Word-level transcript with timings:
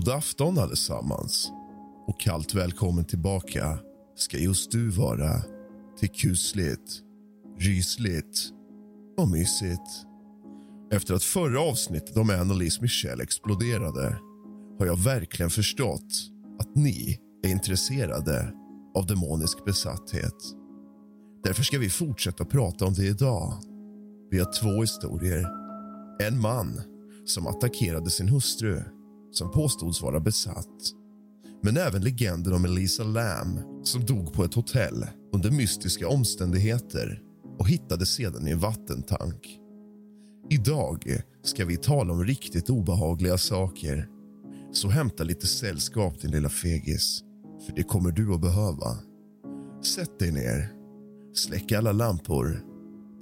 God 0.00 0.08
afton 0.08 0.58
allesammans 0.58 1.52
och 2.06 2.20
kallt 2.20 2.54
välkommen 2.54 3.04
tillbaka 3.04 3.78
ska 4.16 4.38
just 4.38 4.70
du 4.70 4.88
vara 4.88 5.42
till 5.98 6.08
kusligt, 6.08 7.00
rysligt 7.58 8.50
och 9.18 9.28
mysigt. 9.28 10.06
Efter 10.92 11.14
att 11.14 11.22
förra 11.22 11.60
avsnittet 11.60 12.16
om 12.16 12.30
Annalise 12.30 12.82
Michelle 12.82 13.22
exploderade 13.22 14.18
har 14.78 14.86
jag 14.86 14.98
verkligen 14.98 15.50
förstått 15.50 16.30
att 16.60 16.76
ni 16.76 17.18
är 17.44 17.50
intresserade 17.50 18.52
av 18.94 19.06
demonisk 19.06 19.64
besatthet. 19.64 20.36
Därför 21.44 21.62
ska 21.62 21.78
vi 21.78 21.90
fortsätta 21.90 22.44
prata 22.44 22.84
om 22.84 22.94
det 22.94 23.06
idag. 23.06 23.54
Vi 24.30 24.38
har 24.38 24.52
två 24.60 24.80
historier. 24.80 25.46
En 26.22 26.40
man 26.40 26.80
som 27.24 27.46
attackerade 27.46 28.10
sin 28.10 28.28
hustru 28.28 28.82
som 29.32 29.50
påstods 29.50 30.02
vara 30.02 30.20
besatt. 30.20 30.94
Men 31.62 31.76
även 31.76 32.02
legenden 32.02 32.52
om 32.52 32.64
Elisa 32.64 33.04
Lam 33.04 33.60
som 33.82 34.06
dog 34.06 34.32
på 34.32 34.44
ett 34.44 34.54
hotell 34.54 35.06
under 35.32 35.50
mystiska 35.50 36.08
omständigheter 36.08 37.22
och 37.58 37.68
hittades 37.68 38.08
sedan 38.14 38.48
i 38.48 38.50
en 38.50 38.58
vattentank. 38.58 39.58
Idag 40.50 41.22
ska 41.42 41.64
vi 41.64 41.76
tala 41.76 42.12
om 42.12 42.24
riktigt 42.24 42.70
obehagliga 42.70 43.38
saker. 43.38 44.08
Så 44.72 44.88
hämta 44.88 45.24
lite 45.24 45.46
sällskap, 45.46 46.20
din 46.20 46.30
lilla 46.30 46.48
fegis, 46.48 47.22
för 47.66 47.72
det 47.76 47.82
kommer 47.82 48.10
du 48.10 48.34
att 48.34 48.40
behöva. 48.40 48.98
Sätt 49.82 50.18
dig 50.18 50.32
ner, 50.32 50.72
släck 51.34 51.72
alla 51.72 51.92
lampor, 51.92 52.60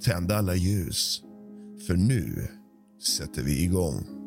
tänd 0.05 0.31
alla 0.31 0.55
ljus. 0.55 1.23
För 1.87 1.95
nu 1.95 2.47
sätter 3.17 3.43
vi 3.43 3.63
igång. 3.63 4.18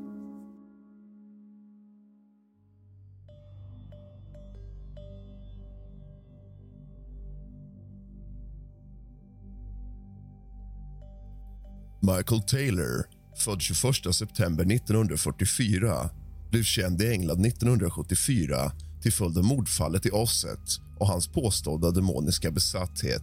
Michael 12.05 12.43
Taylor, 12.43 13.05
född 13.37 13.61
21 13.61 14.15
september 14.15 14.75
1944 14.75 16.11
blev 16.51 16.63
känd 16.63 17.03
i 17.03 17.11
England 17.11 17.47
1974 17.47 18.73
till 19.03 19.13
följd 19.13 19.39
av 19.39 19.45
mordfallet 19.45 20.07
i 20.07 20.11
Osset 20.11 20.59
och 20.99 21.07
hans 21.07 21.29
påstådda 21.29 21.91
demoniska 21.91 22.51
besatthet. 22.51 23.23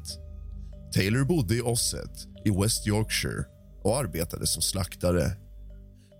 Taylor 0.93 1.25
bodde 1.25 1.55
i 1.55 1.61
Osset 1.61 2.27
i 2.45 2.49
West 2.49 2.87
Yorkshire 2.87 3.43
och 3.83 3.97
arbetade 3.97 4.47
som 4.47 4.61
slaktare. 4.61 5.25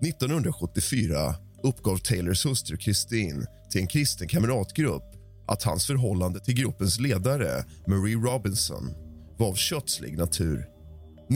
1974 0.05 1.35
uppgav 1.63 1.97
Taylors 1.97 2.45
hustru 2.45 2.77
Christine 2.77 3.45
till 3.71 3.81
en 3.81 3.87
kristen 3.87 4.27
kamratgrupp 4.27 5.03
att 5.47 5.63
hans 5.63 5.87
förhållande 5.87 6.39
till 6.39 6.53
gruppens 6.53 6.99
ledare 6.99 7.63
Marie 7.87 8.15
Robinson 8.15 8.89
var 9.37 9.47
av 9.47 9.55
kötslig 9.55 10.17
natur. 10.17 10.78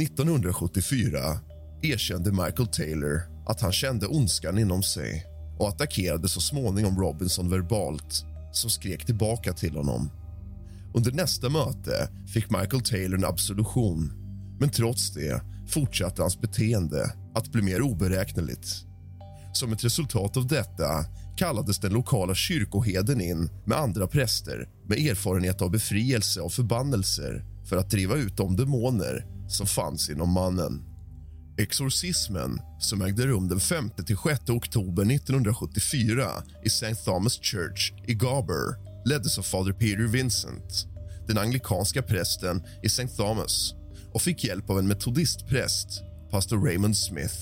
1974 0.01 1.39
erkände 1.81 2.31
Michael 2.31 2.67
Taylor 2.67 3.21
att 3.47 3.61
han 3.61 3.71
kände 3.71 4.07
ondskan 4.07 4.57
inom 4.57 4.83
sig 4.83 5.25
och 5.59 5.69
attackerade 5.69 6.29
så 6.29 6.41
småningom 6.41 6.99
Robinson 6.99 7.49
verbalt 7.49 8.25
som 8.51 8.69
skrek 8.69 9.05
tillbaka 9.05 9.53
till 9.53 9.75
honom. 9.75 10.09
Under 10.93 11.11
nästa 11.11 11.49
möte 11.49 12.09
fick 12.33 12.49
Michael 12.49 12.83
Taylor 12.83 13.17
en 13.17 13.25
absolution 13.25 14.13
men 14.59 14.69
trots 14.69 15.13
det 15.13 15.41
fortsatte 15.67 16.21
hans 16.21 16.41
beteende 16.41 17.13
att 17.35 17.51
bli 17.51 17.61
mer 17.61 17.81
oberäkneligt. 17.81 18.67
Som 19.53 19.73
ett 19.73 19.83
resultat 19.83 20.37
av 20.37 20.47
detta 20.47 21.05
kallades 21.37 21.79
den 21.79 21.93
lokala 21.93 22.35
kyrkoheden 22.35 23.21
in 23.21 23.49
med 23.65 23.77
andra 23.77 24.07
präster 24.07 24.69
med 24.87 24.97
erfarenhet 24.97 25.61
av 25.61 25.71
befrielse 25.71 26.41
och 26.41 26.53
förbannelser 26.53 27.45
för 27.69 27.77
att 27.77 27.89
driva 27.89 28.15
ut 28.15 28.37
de 28.37 28.55
demoner 28.55 29.25
som 29.55 29.67
fanns 29.67 30.09
inom 30.09 30.29
mannen. 30.33 30.83
Exorcismen, 31.57 32.59
som 32.79 33.01
ägde 33.01 33.27
rum 33.27 33.47
den 33.49 33.59
5-6 33.59 34.51
oktober 34.51 35.11
1974 35.11 36.29
i 36.63 36.67
St. 36.67 36.95
Thomas 36.95 37.39
Church 37.41 37.93
i 38.07 38.13
Garber 38.13 38.75
leddes 39.05 39.37
av 39.37 39.41
fader 39.41 39.73
Peter 39.73 40.07
Vincent, 40.07 40.87
den 41.27 41.37
anglikanska 41.37 42.01
prästen 42.01 42.63
i 42.83 42.85
St. 42.85 43.07
Thomas 43.07 43.73
och 44.13 44.21
fick 44.21 44.43
hjälp 44.43 44.69
av 44.69 44.79
en 44.79 44.87
metodistpräst, 44.87 45.87
pastor 46.31 46.65
Raymond 46.65 46.97
Smith. 46.97 47.35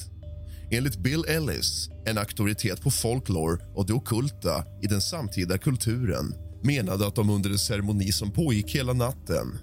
Enligt 0.72 0.98
Bill 0.98 1.26
Ellis, 1.28 1.90
en 2.06 2.18
auktoritet 2.18 2.82
på 2.82 2.92
folklore 2.92 3.58
och 3.76 3.86
det 3.86 3.94
okulta 3.94 4.66
i 4.82 4.88
den 4.88 5.02
samtida 5.02 5.58
kulturen 5.58 6.36
menade 6.64 7.08
att 7.08 7.16
de 7.16 7.30
under 7.30 7.50
en 7.50 7.60
ceremoni 7.60 8.12
som 8.12 8.32
pågick 8.32 8.76
hela 8.76 8.94
natten 8.94 9.60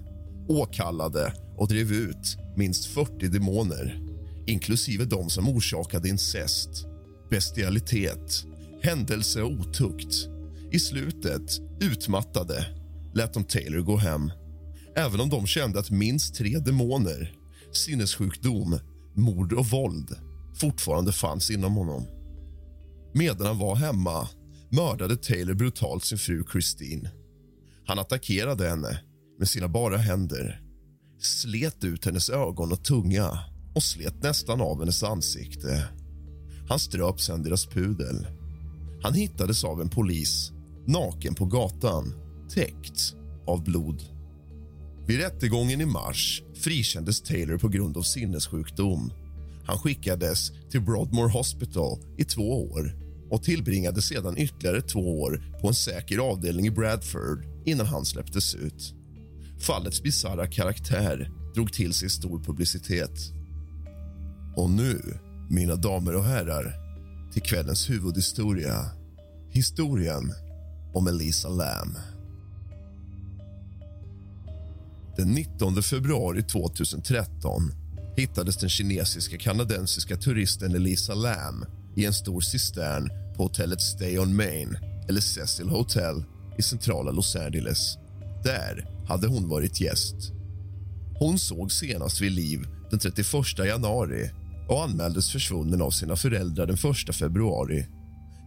åkallade 0.47 1.33
och 1.59 1.67
drev 1.67 1.91
ut 1.91 2.37
minst 2.55 2.85
40 2.85 3.27
demoner 3.27 3.99
inklusive 4.47 5.05
de 5.05 5.29
som 5.29 5.49
orsakade 5.49 6.09
incest, 6.09 6.69
bestialitet, 7.29 8.45
händelse 8.81 9.41
och 9.41 9.51
otukt. 9.51 10.15
I 10.71 10.79
slutet, 10.79 11.59
utmattade, 11.81 12.65
lät 13.13 13.33
de 13.33 13.43
Taylor 13.43 13.81
gå 13.81 13.97
hem 13.97 14.31
även 14.95 15.19
om 15.19 15.29
de 15.29 15.47
kände 15.47 15.79
att 15.79 15.91
minst 15.91 16.35
tre 16.35 16.59
demoner, 16.59 17.33
sinnessjukdom, 17.71 18.79
mord 19.15 19.53
och 19.53 19.65
våld 19.65 20.15
fortfarande 20.55 21.11
fanns 21.11 21.51
inom 21.51 21.75
honom. 21.75 22.07
Medan 23.13 23.47
han 23.47 23.59
var 23.59 23.75
hemma 23.75 24.27
mördade 24.69 25.17
Taylor 25.17 25.53
brutalt 25.53 26.05
sin 26.05 26.17
fru 26.17 26.43
Christine. 26.51 27.09
Han 27.85 27.99
attackerade 27.99 28.69
henne 28.69 28.99
med 29.39 29.49
sina 29.49 29.67
bara 29.67 29.97
händer 29.97 30.68
slet 31.19 31.83
ut 31.83 32.05
hennes 32.05 32.29
ögon 32.29 32.71
och 32.71 32.83
tunga 32.83 33.39
och 33.75 33.83
slet 33.83 34.23
nästan 34.23 34.61
av 34.61 34.79
hennes 34.79 35.03
ansikte. 35.03 35.87
Han 36.69 36.79
ströp 36.79 37.21
sen 37.21 37.43
deras 37.43 37.65
pudel. 37.65 38.27
Han 39.03 39.13
hittades 39.13 39.63
av 39.63 39.81
en 39.81 39.89
polis, 39.89 40.51
naken 40.87 41.35
på 41.35 41.45
gatan, 41.45 42.13
täckt 42.49 43.15
av 43.47 43.63
blod. 43.63 44.01
Vid 45.07 45.19
rättegången 45.19 45.81
i 45.81 45.85
mars 45.85 46.43
frikändes 46.55 47.21
Taylor 47.21 47.57
på 47.57 47.67
grund 47.67 47.97
av 47.97 48.01
sinnessjukdom. 48.01 49.13
Han 49.65 49.77
skickades 49.77 50.51
till 50.71 50.81
Broadmoor 50.81 51.29
Hospital 51.29 51.99
i 52.17 52.23
två 52.23 52.63
år 52.63 52.95
och 53.29 53.43
tillbringade 53.43 54.01
sedan 54.01 54.37
ytterligare 54.37 54.81
två 54.81 55.21
år 55.21 55.57
på 55.61 55.67
en 55.67 55.73
säker 55.73 56.17
avdelning 56.17 56.67
i 56.67 56.71
Bradford 56.71 57.45
innan 57.65 57.85
han 57.85 58.05
släpptes 58.05 58.55
ut. 58.55 58.93
Fallets 59.59 60.03
bisarra 60.03 60.47
karaktär 60.47 61.29
drog 61.55 61.73
till 61.73 61.93
sig 61.93 62.09
stor 62.09 62.43
publicitet. 62.43 63.19
Och 64.55 64.69
nu, 64.69 65.19
mina 65.49 65.75
damer 65.75 66.15
och 66.15 66.23
herrar, 66.23 66.73
till 67.33 67.41
kvällens 67.41 67.89
huvudhistoria. 67.89 68.85
Historien 69.51 70.33
om 70.93 71.07
Elisa 71.07 71.49
Lam. 71.49 71.97
Den 75.17 75.27
19 75.27 75.83
februari 75.83 76.43
2013 76.43 77.61
hittades 78.17 78.57
den 78.57 78.69
kinesiska 78.69 79.37
kanadensiska 79.37 80.17
turisten 80.17 80.75
Elisa 80.75 81.13
Lam 81.13 81.65
i 81.95 82.05
en 82.05 82.13
stor 82.13 82.41
cistern 82.41 83.09
på 83.37 83.43
hotellet 83.43 83.81
Stay 83.81 84.19
on 84.19 84.35
Main, 84.35 84.77
eller 85.09 85.21
Cecil 85.21 85.69
Hotel, 85.69 86.23
i 86.57 86.61
centrala 86.61 87.11
Los 87.11 87.35
Angeles. 87.35 87.97
Där 88.43 88.98
hade 89.09 89.27
hon 89.27 89.49
varit 89.49 89.81
gäst. 89.81 90.15
Hon 91.19 91.39
såg 91.39 91.71
senast 91.71 92.21
vid 92.21 92.31
liv 92.31 92.59
den 92.89 92.99
31 92.99 93.25
januari 93.57 94.31
och 94.67 94.83
anmäldes 94.83 95.31
försvunnen 95.31 95.81
av 95.81 95.91
sina 95.91 96.15
föräldrar 96.15 96.65
den 96.65 96.91
1 97.09 97.15
februari. 97.15 97.87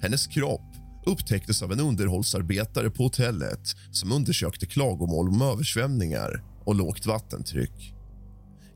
Hennes 0.02 0.26
kropp 0.26 0.74
upptäcktes 1.06 1.62
av 1.62 1.72
en 1.72 1.80
underhållsarbetare 1.80 2.90
på 2.90 3.02
hotellet 3.02 3.76
som 3.90 4.12
undersökte 4.12 4.66
klagomål 4.66 5.28
om 5.28 5.42
översvämningar 5.42 6.44
och 6.64 6.74
lågt 6.74 7.06
vattentryck. 7.06 7.94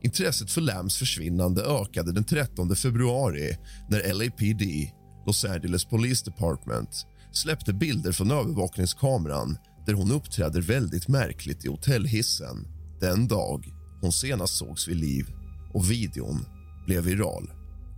Intresset 0.02 0.50
för 0.50 0.60
Lams 0.60 0.96
försvinnande 0.96 1.62
ökade 1.62 2.12
den 2.12 2.24
13 2.24 2.76
februari 2.76 3.56
när 3.88 4.14
LAPD, 4.14 4.90
Los 5.26 5.44
Angeles 5.44 5.84
Police 5.84 6.24
Department 6.24 7.06
släppte 7.32 7.72
bilder 7.72 8.12
från 8.12 8.30
övervakningskameran 8.30 9.58
där 9.86 9.94
hon 9.94 10.10
uppträder 10.10 10.60
väldigt 10.60 11.08
märkligt 11.08 11.64
i 11.64 11.68
hotellhissen 11.68 12.68
den 13.00 13.28
dag 13.28 13.72
hon 14.00 14.12
senast 14.12 14.56
sågs 14.56 14.88
vid 14.88 14.96
liv. 14.96 15.26
Och 15.74 15.90
Videon 15.90 16.44
blev 16.86 17.04
viral. 17.04 17.50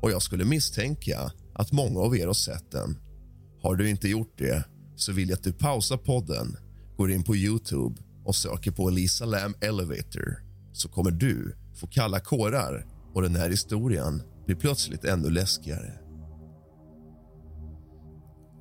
Och 0.03 0.11
Jag 0.11 0.23
skulle 0.23 0.45
misstänka 0.45 1.33
att 1.55 1.73
många 1.73 2.01
av 2.01 2.17
er 2.17 2.27
har 2.27 2.35
sett 2.35 2.71
den. 2.71 2.99
Har 3.63 3.77
du 3.77 3.89
inte 3.91 4.09
gjort 4.09 4.39
det 4.39 4.65
så 4.97 5.13
vill 5.13 5.29
jag 5.29 5.37
att 5.37 5.43
du 5.43 5.53
pausar 5.53 5.97
podden, 5.97 6.57
går 6.97 7.11
in 7.11 7.23
på 7.25 7.37
Youtube 7.37 7.97
och 8.25 8.37
söker 8.37 8.71
på 8.71 8.89
Elisa 8.89 9.25
Lam 9.25 9.55
Elevator 9.61 10.43
så 10.73 10.89
kommer 10.89 11.11
du 11.11 11.57
få 11.75 11.87
kalla 11.87 12.21
kårar 12.21 12.87
och 13.15 13.23
den 13.23 13.37
här 13.37 13.51
historien 13.51 14.23
blir 14.47 14.57
plötsligt 14.57 15.05
ännu 15.05 15.31
läskigare. 15.31 15.93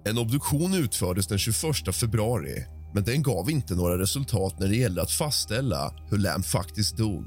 En 0.06 0.18
obduktion 0.18 0.74
utfördes 0.74 1.28
den 1.28 1.38
21 1.38 1.96
februari 1.96 2.66
men 2.98 3.04
den 3.04 3.24
gav 3.24 3.50
inte 3.50 3.76
några 3.76 3.98
resultat 3.98 4.60
när 4.60 4.68
det 4.68 4.76
gällde 4.76 5.02
att 5.02 5.12
fastställa 5.12 5.94
hur 6.10 6.18
Lam 6.18 6.44
faktiskt 6.44 6.98
dog. 6.98 7.26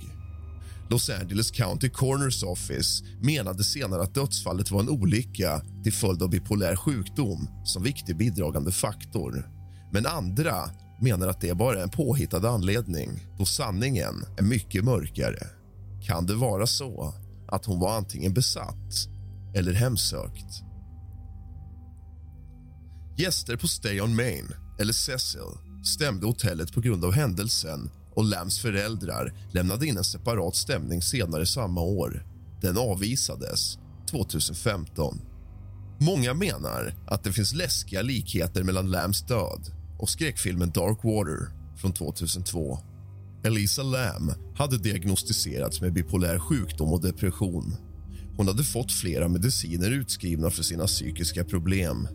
Los 0.89 1.11
Angeles 1.11 1.51
County 1.51 1.89
Coroners 1.89 2.43
Office 2.43 3.05
menade 3.21 3.65
senare 3.65 4.03
att 4.03 4.15
dödsfallet 4.15 4.71
var 4.71 4.81
en 4.81 4.89
olycka 4.89 5.63
till 5.83 5.93
följd 5.93 6.23
av 6.23 6.31
bipolär 6.31 6.77
sjukdom 6.77 7.49
som 7.65 7.83
viktig 7.83 8.17
bidragande 8.17 8.73
faktor. 8.73 9.51
Men 9.93 10.07
andra 10.07 10.55
menar 11.01 11.29
att 11.29 11.41
det 11.41 11.55
bara 11.55 11.79
är 11.79 11.83
en 11.83 11.91
påhittad 11.91 12.49
anledning 12.49 13.11
då 13.39 13.45
sanningen 13.45 14.25
är 14.39 14.43
mycket 14.43 14.85
mörkare. 14.85 15.47
Kan 16.07 16.27
det 16.27 16.35
vara 16.35 16.67
så 16.67 17.15
att 17.49 17.67
hon 17.67 17.81
var 17.81 17.97
antingen 17.97 18.35
besatt 18.35 18.95
eller 19.55 19.73
hemsökt? 19.73 20.63
Gäster 23.19 23.57
på 23.57 23.69
Stay 23.69 24.01
on 24.01 24.17
Main, 24.17 24.49
eller 24.81 24.93
Cecil, 24.93 25.41
stämde 25.85 26.27
hotellet 26.27 26.73
på 26.73 26.81
grund 26.81 27.05
av 27.05 27.13
händelsen 27.13 27.91
och 28.15 28.25
Lams 28.25 28.59
föräldrar 28.59 29.35
lämnade 29.53 29.87
in 29.87 29.97
en 29.97 30.05
separat 30.05 30.57
stämning 30.57 31.03
senare 31.03 31.47
samma 31.47 31.81
år. 31.81 32.27
Den 32.61 32.79
avvisades 32.79 33.79
2015. 34.11 35.21
Många 36.01 36.35
menar 36.35 36.95
att 37.07 37.25
det 37.25 37.33
finns 37.33 37.55
läskiga 37.55 38.03
likheter 38.03 38.63
mellan 38.63 38.91
Lams 38.91 39.23
död 39.23 39.73
och 39.99 40.11
skräckfilmen 40.11 40.71
Dark 40.71 41.05
Water 41.05 41.53
från 41.77 41.93
2002. 41.93 42.79
Elisa 43.45 43.83
Lam 43.83 44.33
hade 44.55 44.79
diagnostiserats 44.79 45.81
med 45.81 45.93
bipolär 45.93 46.39
sjukdom 46.39 46.93
och 46.93 47.01
depression. 47.01 47.77
Hon 48.37 48.49
hade 48.49 48.65
fått 48.65 48.93
flera 48.93 49.29
mediciner 49.29 49.91
utskrivna 49.91 50.51
för 50.51 50.63
sina 50.63 50.87
psykiska 50.87 51.45
problem. 51.45 52.09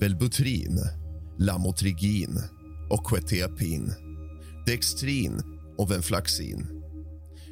Velbutrin, 0.00 0.80
Lamotrigin 1.38 2.42
och 2.90 3.06
Quetiapin. 3.06 3.92
Dextrin 4.66 5.42
och 5.78 5.90
Venflaxin. 5.90 6.66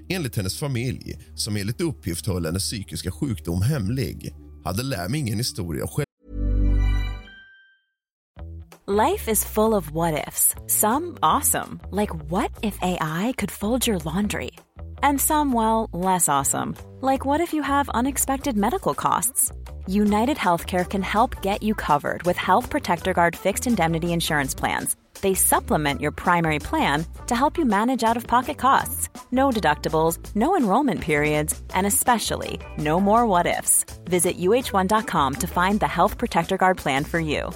Enligt 0.09 0.37
hennes 0.37 0.59
familj, 0.59 1.19
som 1.35 1.57
enligt 1.57 1.81
uppgift 1.81 2.27
höll 2.27 2.47
hennes 2.47 2.63
psykiska 2.63 3.11
sjukdom 3.11 3.63
hemlig 3.63 4.35
hade 4.65 4.83
Lam 4.83 5.15
ingen 5.15 5.39
historia 5.39 5.87
själv 5.87 6.05
Life 8.87 9.31
is 9.31 9.45
full 9.45 9.73
of 9.73 9.91
what 9.93 10.29
ifs. 10.29 10.55
Some 10.67 11.17
awesome, 11.23 11.81
like 11.91 12.15
what 12.31 12.51
if 12.63 12.79
AI 12.83 13.33
could 13.39 13.51
fold 13.51 13.87
your 13.87 13.99
laundry? 14.05 14.51
And 15.03 15.19
some, 15.19 15.55
well, 15.55 15.89
less 15.93 16.29
awesome, 16.29 16.75
like 17.01 17.25
what 17.25 17.41
if 17.41 17.55
you 17.55 17.63
have 17.63 17.89
unexpected 17.95 18.57
medical 18.57 18.95
costs? 18.95 19.51
United 19.87 20.37
Healthcare 20.37 20.89
can 20.89 21.03
help 21.03 21.43
get 21.43 21.63
you 21.63 21.75
covered 21.75 22.23
with 22.23 22.37
Health 22.37 22.71
Protector 22.71 23.13
Guard 23.13 23.37
fixed 23.37 23.67
indemnity 23.67 24.13
insurance 24.13 24.55
plans. 24.55 24.97
They 25.21 25.35
supplement 25.35 26.01
your 26.01 26.11
primary 26.11 26.59
plan 26.59 27.05
to 27.27 27.35
help 27.35 27.59
you 27.59 27.65
manage 27.65 28.03
out 28.03 28.17
of 28.17 28.27
pocket 28.27 28.57
costs. 28.57 29.09
No 29.31 29.51
deductibles, 29.51 30.19
no 30.35 30.57
enrollment 30.57 31.01
periods, 31.01 31.61
and 31.75 31.87
especially 31.87 32.61
no 32.79 32.99
more 32.99 33.27
what 33.27 33.47
ifs. 33.47 33.85
Visit 34.05 34.39
uh1.com 34.39 35.35
to 35.35 35.47
find 35.47 35.81
the 35.81 35.89
Health 35.89 36.19
Protector 36.19 36.57
Guard 36.57 36.77
plan 36.79 37.05
for 37.05 37.21
you. 37.21 37.51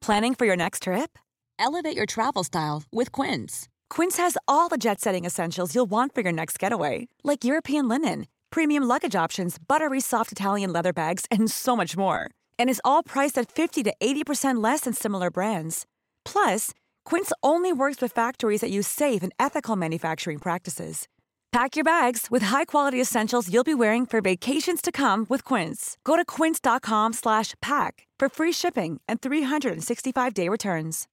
Planning 0.00 0.34
for 0.34 0.46
your 0.46 0.56
next 0.56 0.82
trip? 0.82 1.18
Elevate 1.58 1.96
your 1.96 2.06
travel 2.06 2.44
style 2.44 2.82
with 2.92 3.12
Quince. 3.12 3.68
Quince 3.88 4.16
has 4.16 4.36
all 4.48 4.68
the 4.68 4.78
jet 4.78 5.00
setting 5.00 5.24
essentials 5.24 5.74
you'll 5.74 5.90
want 5.90 6.14
for 6.14 6.22
your 6.22 6.32
next 6.32 6.58
getaway, 6.58 7.08
like 7.22 7.44
European 7.44 7.88
linen, 7.88 8.26
premium 8.52 8.84
luggage 8.84 9.16
options, 9.16 9.56
buttery 9.58 10.00
soft 10.00 10.30
Italian 10.30 10.72
leather 10.72 10.92
bags, 10.92 11.24
and 11.30 11.50
so 11.50 11.76
much 11.76 11.96
more. 11.96 12.30
And 12.58 12.70
is 12.70 12.80
all 12.84 13.02
priced 13.02 13.38
at 13.38 13.50
50 13.50 13.82
to 13.84 13.94
80% 14.00 14.62
less 14.62 14.82
than 14.82 14.92
similar 14.94 15.30
brands. 15.30 15.86
Plus, 16.24 16.70
Quince 17.04 17.32
only 17.42 17.72
works 17.72 18.00
with 18.00 18.12
factories 18.12 18.60
that 18.60 18.70
use 18.70 18.86
safe 18.88 19.22
and 19.22 19.32
ethical 19.38 19.76
manufacturing 19.76 20.38
practices. 20.38 21.08
Pack 21.50 21.76
your 21.76 21.84
bags 21.84 22.28
with 22.30 22.44
high-quality 22.44 22.98
essentials 23.00 23.52
you'll 23.52 23.64
be 23.64 23.74
wearing 23.74 24.06
for 24.06 24.22
vacations 24.22 24.80
to 24.80 24.90
come 24.90 25.26
with 25.28 25.44
Quince. 25.44 25.98
Go 26.02 26.16
to 26.16 26.24
quince.com/pack 26.24 28.06
for 28.18 28.28
free 28.28 28.52
shipping 28.52 29.00
and 29.06 29.20
365-day 29.20 30.48
returns. 30.48 31.08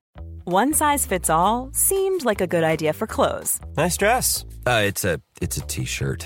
One 0.46 0.74
size 0.74 1.05
fits 1.05 1.29
all 1.29 1.69
seemed 1.74 2.24
like 2.25 2.41
a 2.41 2.48
good 2.48 2.63
idea 2.63 2.93
for 2.93 3.05
clothes 3.08 3.60
Nice 3.77 3.98
dress. 3.98 4.46
Uh, 4.65 4.81
it's 4.86 5.03
a 5.03 5.19
it's 5.41 5.58
a 5.58 5.62
t-shirt. 5.62 6.25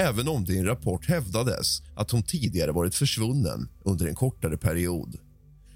även 0.00 0.28
om 0.28 0.44
det 0.44 0.52
i 0.52 0.58
en 0.58 0.66
rapport 0.66 1.08
hävdades 1.08 1.82
att 1.94 2.10
hon 2.10 2.22
tidigare 2.22 2.72
varit 2.72 2.94
försvunnen 2.94 3.68
under 3.84 4.06
en 4.06 4.14
kortare 4.14 4.56
period. 4.56 5.16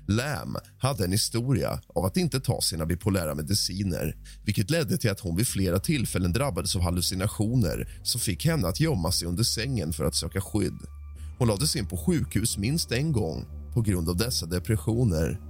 Lam 0.08 0.56
hade 0.78 1.04
en 1.04 1.12
historia 1.12 1.80
av 1.94 2.04
att 2.04 2.16
inte 2.16 2.40
ta 2.40 2.60
sina 2.60 2.86
bipolära 2.86 3.34
mediciner 3.34 4.16
vilket 4.44 4.70
ledde 4.70 4.96
till 4.98 5.10
att 5.10 5.20
hon 5.20 5.36
vid 5.36 5.46
flera 5.46 5.78
tillfällen 5.78 6.32
drabbades 6.32 6.76
av 6.76 6.82
hallucinationer 6.82 8.00
som 8.02 8.20
fick 8.20 8.46
henne 8.46 8.68
att 8.68 8.80
gömma 8.80 9.12
sig 9.12 9.28
under 9.28 9.44
sängen 9.44 9.92
för 9.92 10.04
att 10.04 10.14
söka 10.14 10.40
skydd. 10.40 10.78
Hon 11.38 11.48
lades 11.48 11.76
in 11.76 11.86
på 11.86 11.96
sjukhus 11.96 12.58
minst 12.58 12.92
en 12.92 13.12
gång 13.12 13.44
på 13.74 13.80
grund 13.80 14.08
av 14.08 14.16
dessa 14.16 14.46
depressioner. 14.46 15.40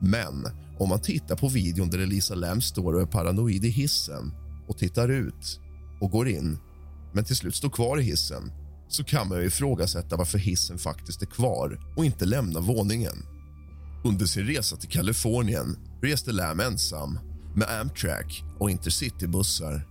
Men 0.00 0.46
om 0.78 0.88
man 0.88 1.00
tittar 1.00 1.36
på 1.36 1.48
videon 1.48 1.90
där 1.90 1.98
Elisa 1.98 2.34
Lam 2.34 2.60
står 2.60 2.94
och 2.94 3.00
är 3.00 3.06
paranoid 3.06 3.64
i 3.64 3.68
hissen 3.68 4.32
och 4.68 4.78
tittar 4.78 5.08
ut 5.08 5.60
och 6.00 6.10
går 6.10 6.28
in, 6.28 6.58
men 7.18 7.24
till 7.24 7.36
slut 7.36 7.54
står 7.54 7.70
kvar 7.70 8.00
i 8.00 8.02
hissen 8.02 8.52
så 8.88 9.04
kan 9.04 9.28
man 9.28 9.38
ju 9.38 9.46
ifrågasätta 9.46 10.16
varför 10.16 10.38
hissen 10.38 10.78
faktiskt 10.78 11.22
är 11.22 11.26
kvar 11.26 11.80
och 11.96 12.04
inte 12.04 12.24
lämnar 12.24 12.60
våningen. 12.60 13.26
Under 14.04 14.26
sin 14.26 14.46
resa 14.46 14.76
till 14.76 14.88
Kalifornien 14.88 15.76
reste 16.02 16.32
Lam 16.32 16.60
ensam 16.60 17.18
med 17.54 17.80
Amtrak 17.80 18.44
och 18.58 18.70
Intercitybussar. 18.70 19.86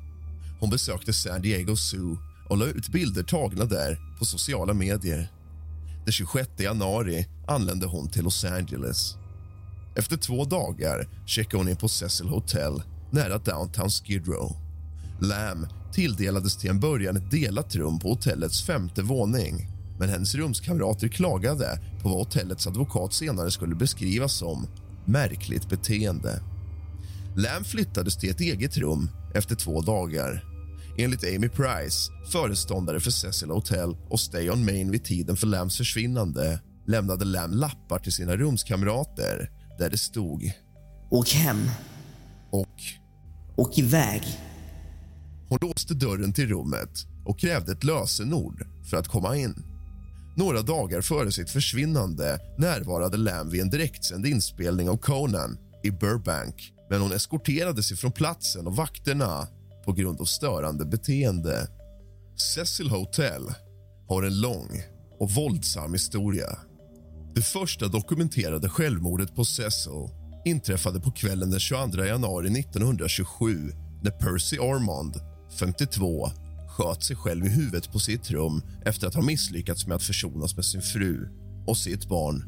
Hon 0.59 0.69
besökte 0.69 1.13
San 1.13 1.41
Diego 1.41 1.75
Zoo 1.75 2.17
och 2.49 2.57
la 2.57 2.65
ut 2.65 2.89
bilder 2.89 3.23
tagna 3.23 3.65
där 3.65 4.15
på 4.19 4.25
sociala 4.25 4.73
medier. 4.73 5.31
Den 6.03 6.11
26 6.11 6.49
januari 6.57 7.27
anlände 7.47 7.85
hon 7.85 8.09
till 8.09 8.23
Los 8.23 8.45
Angeles. 8.45 9.15
Efter 9.95 10.17
två 10.17 10.45
dagar 10.45 11.07
checkade 11.25 11.57
hon 11.57 11.69
in 11.69 11.77
på 11.77 11.87
Cecil 11.87 12.27
Hotel 12.27 12.83
nära 13.11 13.37
downtown 13.37 13.89
Skid 13.89 14.27
Row. 14.27 14.57
Lam 15.21 15.67
tilldelades 15.97 16.57
till 16.57 16.69
en 16.69 16.79
början 16.79 17.17
ett 17.17 17.31
delat 17.31 17.75
rum 17.75 17.99
på 17.99 18.09
hotellets 18.09 18.65
femte 18.65 19.01
våning 19.01 19.67
men 19.99 20.09
hennes 20.09 20.35
rumskamrater 20.35 21.07
klagade 21.07 21.79
på 22.01 22.09
vad 22.09 22.17
hotellets 22.17 22.67
advokat 22.67 23.13
senare 23.13 23.51
skulle 23.51 23.75
beskriva 23.75 24.27
som 24.27 24.67
märkligt 25.05 25.69
beteende. 25.69 26.41
Lam 27.35 27.63
flyttades 27.63 28.17
till 28.17 28.29
ett 28.29 28.39
eget 28.39 28.77
rum 28.77 29.09
efter 29.35 29.55
två 29.55 29.81
dagar. 29.81 30.43
Enligt 30.97 31.23
Amy 31.23 31.49
Price, 31.49 32.11
föreståndare 32.31 32.99
för 32.99 33.11
Cecil 33.11 33.49
Hotel 33.49 33.97
och 34.09 34.19
Stay 34.19 34.49
on 34.49 34.65
Main 34.65 34.91
vid 34.91 35.03
tiden 35.03 35.35
för 35.35 35.47
Lams 35.47 35.77
försvinnande 35.77 36.59
lämnade 36.87 37.25
Lam 37.25 37.51
lappar 37.51 37.99
till 37.99 38.13
sina 38.13 38.37
rumskamrater 38.37 39.51
där 39.79 39.89
det 39.89 39.97
stod... 39.97 40.51
Åk 41.09 41.29
hem. 41.29 41.69
Och... 42.51 42.75
Åk 43.55 43.77
iväg. 43.77 44.23
Hon 45.49 45.59
låste 45.61 45.93
dörren 45.93 46.33
till 46.33 46.49
rummet 46.49 47.05
och 47.25 47.39
krävde 47.39 47.71
ett 47.71 47.83
lösenord 47.83 48.67
för 48.89 48.97
att 48.97 49.07
komma 49.07 49.37
in. 49.37 49.63
Några 50.37 50.61
dagar 50.61 51.01
före 51.01 51.31
sitt 51.31 51.49
försvinnande 51.49 52.39
närvarade 52.57 53.17
Lam 53.17 53.49
vid 53.49 53.61
en 53.61 53.69
direktsänd 53.69 54.25
inspelning 54.25 54.89
av 54.89 54.97
Conan 54.97 55.57
i 55.83 55.91
Burbank 55.91 56.73
men 56.89 57.01
hon 57.01 57.11
eskorterades 57.11 57.91
ifrån 57.91 58.11
platsen 58.11 58.67
och 58.67 58.75
vakterna 58.75 59.47
på 59.85 59.93
grund 59.93 60.21
av 60.21 60.25
störande 60.25 60.85
beteende. 60.85 61.67
Cecil 62.55 62.89
Hotel 62.89 63.43
har 64.07 64.23
en 64.23 64.41
lång 64.41 64.83
och 65.19 65.31
våldsam 65.31 65.93
historia. 65.93 66.57
Det 67.35 67.41
första 67.41 67.87
dokumenterade 67.87 68.69
självmordet 68.69 69.35
på 69.35 69.45
Cecil 69.45 70.09
inträffade 70.45 70.99
på 70.99 71.11
kvällen 71.11 71.51
den 71.51 71.59
22 71.59 72.05
januari 72.05 72.59
1927 72.59 73.71
när 74.03 74.11
Percy 74.11 74.57
Armond 74.57 75.15
52, 75.59 76.29
sköt 76.67 77.03
sig 77.03 77.15
själv 77.15 77.45
i 77.45 77.49
huvudet 77.49 77.91
på 77.91 77.99
sitt 77.99 78.31
rum 78.31 78.61
efter 78.85 79.07
att 79.07 79.15
ha 79.15 79.21
misslyckats 79.21 79.87
med 79.87 79.95
att 79.95 80.03
försonas 80.03 80.55
med 80.55 80.65
sin 80.65 80.81
fru 80.81 81.29
och 81.67 81.77
sitt 81.77 82.07
barn. 82.07 82.43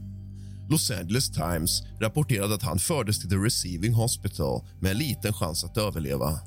Los 0.70 0.92
Angeles 0.92 1.32
Times 1.32 1.84
rapporterade 2.02 2.54
att 2.54 2.64
han 2.64 2.80
fördes 2.80 3.20
till 3.20 3.30
The 3.30 3.36
Receiving 3.36 3.94
Hospital 3.94 4.62
med 4.80 4.92
en 4.92 4.98
liten 4.98 5.34
chans 5.34 5.64
att 5.64 5.78
överleva. 5.78 6.40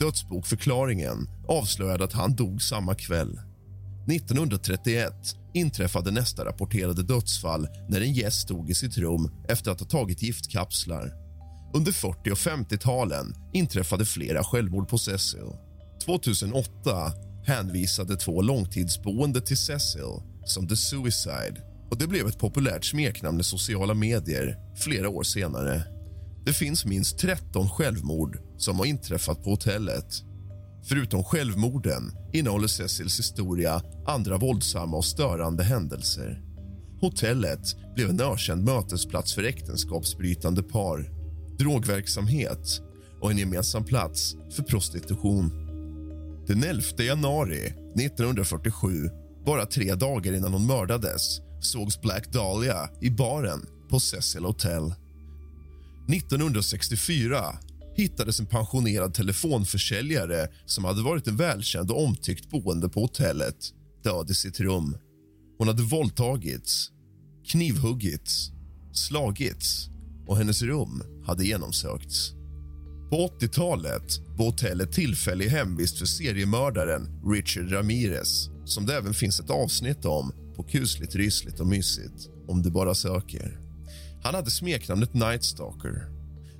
Dödsbokförklaringen 0.00 1.28
avslöjade 1.48 2.04
att 2.04 2.12
han 2.12 2.36
dog 2.36 2.62
samma 2.62 2.94
kväll. 2.94 3.40
1931 4.10 5.12
inträffade 5.54 6.10
nästa 6.10 6.44
rapporterade 6.44 7.02
dödsfall 7.02 7.68
när 7.88 8.00
en 8.00 8.12
gäst 8.12 8.40
stod 8.40 8.70
i 8.70 8.74
sitt 8.74 8.98
rum 8.98 9.30
efter 9.48 9.70
att 9.70 9.80
ha 9.80 9.86
tagit 9.86 10.22
giftkapslar. 10.22 11.12
Under 11.74 11.92
40 11.92 12.30
och 12.30 12.38
50-talen 12.38 13.34
inträffade 13.52 14.04
flera 14.04 14.44
självmord 14.44 14.88
på 14.88 14.98
Cecil. 14.98 15.52
2008 16.08 17.12
hänvisade 17.44 18.16
två 18.16 18.42
långtidsboende 18.42 19.40
till 19.40 19.56
Cecil 19.56 20.22
som 20.44 20.68
The 20.68 20.76
Suicide 20.76 21.62
och 21.90 21.98
det 21.98 22.06
blev 22.06 22.26
ett 22.26 22.38
populärt 22.38 22.84
smeknamn 22.84 23.40
i 23.40 23.44
sociala 23.44 23.94
medier 23.94 24.56
flera 24.76 25.08
år 25.08 25.22
senare. 25.22 25.82
Det 26.44 26.52
finns 26.52 26.84
minst 26.84 27.18
13 27.18 27.68
självmord 27.68 28.38
som 28.56 28.78
har 28.78 28.86
inträffat 28.86 29.44
på 29.44 29.50
hotellet. 29.50 30.22
Förutom 30.84 31.24
självmorden 31.24 32.12
innehåller 32.32 32.68
Cecils 32.68 33.18
historia 33.18 33.82
andra 34.06 34.36
våldsamma 34.36 34.96
och 34.96 35.04
störande 35.04 35.64
händelser. 35.64 36.42
Hotellet 37.00 37.94
blev 37.94 38.10
en 38.10 38.20
ökänd 38.20 38.64
mötesplats 38.64 39.34
för 39.34 39.42
äktenskapsbrytande 39.42 40.62
par, 40.62 41.10
drogverksamhet 41.58 42.80
och 43.20 43.30
en 43.30 43.38
gemensam 43.38 43.84
plats 43.84 44.36
för 44.56 44.62
prostitution. 44.62 45.67
Den 46.48 46.62
11 46.62 46.82
januari 46.98 47.66
1947, 47.66 49.10
bara 49.46 49.66
tre 49.66 49.94
dagar 49.94 50.32
innan 50.32 50.52
hon 50.52 50.66
mördades 50.66 51.40
sågs 51.60 52.00
Black 52.00 52.32
Dahlia 52.32 52.90
i 53.00 53.10
baren 53.10 53.66
på 53.90 54.00
Cecil 54.00 54.44
Hotel. 54.44 54.94
1964 56.12 57.58
hittades 57.96 58.40
en 58.40 58.46
pensionerad 58.46 59.14
telefonförsäljare 59.14 60.48
som 60.66 60.84
hade 60.84 61.02
varit 61.02 61.26
en 61.26 61.36
välkänd 61.36 61.90
och 61.90 62.04
omtyckt 62.04 62.50
boende 62.50 62.88
på 62.88 63.00
hotellet 63.00 63.56
död 64.04 64.30
i 64.30 64.34
sitt 64.34 64.60
rum. 64.60 64.96
Hon 65.58 65.68
hade 65.68 65.82
våldtagits, 65.82 66.90
knivhuggits, 67.48 68.50
slagits 68.92 69.88
och 70.26 70.36
hennes 70.36 70.62
rum 70.62 71.02
hade 71.26 71.44
genomsökts. 71.44 72.37
På 73.10 73.30
80-talet 73.40 74.20
var 74.36 74.46
hotellet 74.46 74.92
tillfällig 74.92 75.48
hemvist 75.48 75.98
för 75.98 76.06
seriemördaren 76.06 77.22
Richard 77.32 77.72
Ramirez 77.72 78.48
som 78.64 78.86
det 78.86 78.96
även 78.96 79.14
finns 79.14 79.40
ett 79.40 79.50
avsnitt 79.50 80.04
om 80.04 80.32
på 80.56 80.62
kusligt, 80.62 81.14
rysligt 81.14 81.60
och 81.60 81.66
mysigt 81.66 82.28
om 82.48 82.62
du 82.62 82.70
bara 82.70 82.94
söker. 82.94 83.58
Han 84.22 84.34
hade 84.34 84.50
smeknamnet 84.50 85.14
Night 85.14 85.44
Stalker. 85.44 86.08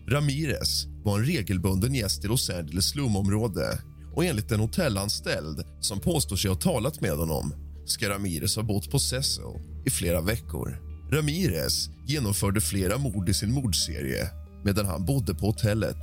Ramirez 0.09 0.87
var 1.05 1.19
en 1.19 1.25
regelbunden 1.25 1.95
gäst 1.95 2.25
i 2.25 2.28
Los 2.28 2.50
Angeles 2.50 2.88
slumområde 2.88 3.78
och 4.14 4.25
enligt 4.25 4.52
en 4.52 4.61
hotellanställd 4.61 5.64
som 5.81 6.00
påstår 6.00 6.37
sig 6.37 6.50
ha 6.50 6.57
talat 6.57 7.00
med 7.00 7.17
honom 7.17 7.55
ska 7.87 8.11
Ramirez 8.11 8.57
ha 8.57 8.62
bott 8.62 8.90
på 8.90 8.99
Cecil 8.99 9.45
i 9.87 9.90
flera 9.90 10.21
veckor. 10.21 10.78
Ramirez 11.12 11.88
genomförde 12.07 12.61
flera 12.61 12.99
mord 12.99 13.28
i 13.28 13.35
sin 13.35 13.52
mordserie 13.52 14.31
medan 14.64 14.87
han 14.87 15.05
bodde 15.05 15.35
på 15.35 15.47
hotellet. 15.47 15.97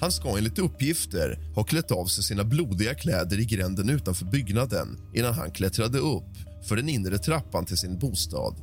Han 0.00 0.12
ska 0.12 0.36
enligt 0.38 0.58
uppgifter 0.58 1.38
ha 1.54 1.64
klätt 1.64 1.90
av 1.90 2.06
sig 2.06 2.24
sina 2.24 2.44
blodiga 2.44 2.94
kläder 2.94 3.40
i 3.40 3.44
gränden 3.44 3.90
utanför 3.90 4.24
byggnaden 4.24 5.00
innan 5.14 5.34
han 5.34 5.50
klättrade 5.50 5.98
upp 5.98 6.36
för 6.68 6.76
den 6.76 6.88
inre 6.88 7.18
trappan 7.18 7.64
till 7.64 7.76
sin 7.76 7.98
bostad. 7.98 8.54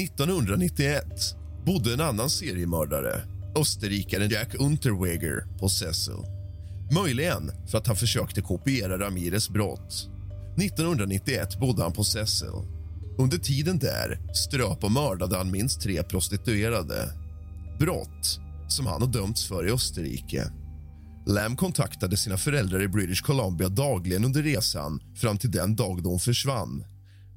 1991 0.00 1.04
bodde 1.66 1.92
en 1.92 2.00
annan 2.00 2.30
seriemördare, 2.30 3.20
österrikaren 3.56 4.28
Jack 4.28 4.54
Unterweger, 4.54 5.46
på 5.58 5.68
Cecil. 5.68 6.14
Möjligen 6.90 7.50
för 7.70 7.78
att 7.78 7.86
han 7.86 7.96
försökte 7.96 8.40
kopiera 8.40 8.98
Ramirez 8.98 9.48
brott. 9.48 10.08
1991 10.58 11.60
bodde 11.60 11.82
han 11.82 11.92
på 11.92 12.04
Cecil. 12.04 12.48
Under 13.18 13.38
tiden 13.38 13.78
där 13.78 14.18
ströp 14.34 14.84
och 14.84 14.92
mördade 14.92 15.36
han 15.36 15.50
minst 15.50 15.80
tre 15.80 16.02
prostituerade. 16.02 17.12
Brott 17.78 18.40
som 18.74 18.86
han 18.86 19.02
har 19.02 19.08
dömts 19.08 19.48
för 19.48 19.68
i 19.68 19.70
Österrike. 19.70 20.50
Lam 21.26 21.56
kontaktade 21.56 22.16
sina 22.16 22.36
föräldrar 22.36 22.82
i 22.82 22.88
British 22.88 23.22
Columbia 23.22 23.68
dagligen 23.68 24.24
under 24.24 24.42
resan 24.42 25.00
fram 25.16 25.38
till 25.38 25.50
den 25.50 25.76
dag 25.76 26.02
då 26.02 26.10
hon 26.10 26.20
försvann. 26.20 26.84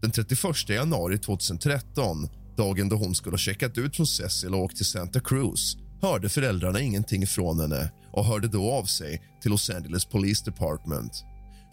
Den 0.02 0.12
31 0.12 0.70
januari 0.70 1.18
2013, 1.18 2.28
dagen 2.58 2.90
då 2.90 2.96
hon 2.96 3.16
skulle 3.16 3.34
ha 3.34 3.38
checkat 3.38 3.78
ut 3.78 3.96
från 3.96 4.08
Cecil 4.08 4.54
och 4.54 4.62
åkt 4.62 4.78
till 4.78 4.86
Santa 4.86 5.20
Cruz 5.20 5.78
hörde 6.02 6.30
föräldrarna 6.30 6.82
ingenting 6.82 7.28
från 7.28 7.60
henne 7.60 7.92
och 8.12 8.26
hörde 8.26 8.48
då 8.48 8.72
av 8.72 8.86
sig 8.86 9.22
till 9.42 9.52
Los 9.52 9.70
Angeles 9.70 10.06
Police 10.06 10.46
Department. 10.46 11.24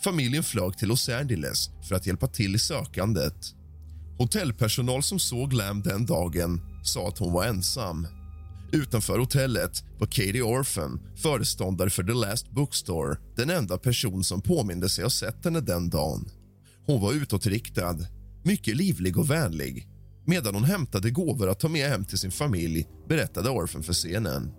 Familjen 0.04 0.42
flög 0.42 0.78
till 0.78 0.88
Los 0.88 1.08
Angeles 1.08 1.70
för 1.88 1.94
att 1.94 2.06
hjälpa 2.06 2.26
till 2.26 2.54
i 2.54 2.58
sökandet. 2.58 3.54
Hotellpersonal 4.18 5.02
som 5.02 5.18
såg 5.18 5.52
Lam 5.52 5.82
den 5.82 6.06
dagen 6.06 6.60
sa 6.84 7.08
att 7.08 7.18
hon 7.18 7.32
var 7.32 7.44
ensam. 7.44 8.06
Utanför 8.74 9.18
hotellet 9.18 9.84
var 9.98 10.06
Katie 10.06 10.42
Orphan, 10.42 11.00
föreståndare 11.16 11.90
för 11.90 12.02
The 12.02 12.12
Last 12.12 12.50
Bookstore 12.50 13.16
den 13.36 13.50
enda 13.50 13.78
person 13.78 14.24
som 14.24 14.40
påminde 14.40 14.88
sig 14.88 15.04
ha 15.04 15.10
sett 15.10 15.44
henne 15.44 15.60
den 15.60 15.90
dagen. 15.90 16.30
Hon 16.86 17.00
var 17.00 17.12
utåtriktad, 17.12 17.96
mycket 18.42 18.76
livlig 18.76 19.18
och 19.18 19.30
vänlig. 19.30 19.88
Medan 20.26 20.54
hon 20.54 20.64
hämtade 20.64 21.10
gåvor 21.10 21.48
att 21.48 21.60
ta 21.60 21.68
med 21.68 21.88
hem 21.88 22.04
till 22.04 22.18
sin 22.18 22.30
familj 22.30 22.86
berättade 23.08 23.50
Orphan 23.50 23.82
för 23.82 23.92
scenen. 23.92 24.52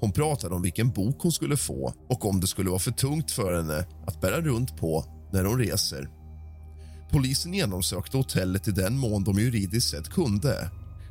Hon 0.00 0.12
pratade 0.12 0.54
om 0.54 0.62
vilken 0.62 0.90
bok 0.90 1.16
hon 1.18 1.32
skulle 1.32 1.56
få 1.56 1.94
och 2.08 2.24
om 2.24 2.40
det 2.40 2.46
skulle 2.46 2.70
vara 2.70 2.80
för 2.80 2.92
tungt 2.92 3.30
för 3.30 3.56
henne 3.56 3.86
att 4.06 4.20
bära 4.20 4.40
runt 4.40 4.76
på 4.76 5.04
när 5.32 5.44
hon 5.44 5.58
reser. 5.58 6.08
Polisen 7.10 7.54
genomsökte 7.54 8.16
hotellet 8.16 8.68
i 8.68 8.70
den 8.70 8.98
mån 8.98 9.24
de 9.24 9.38
juridiskt 9.38 9.90
sett 9.90 10.08
kunde. 10.08 10.70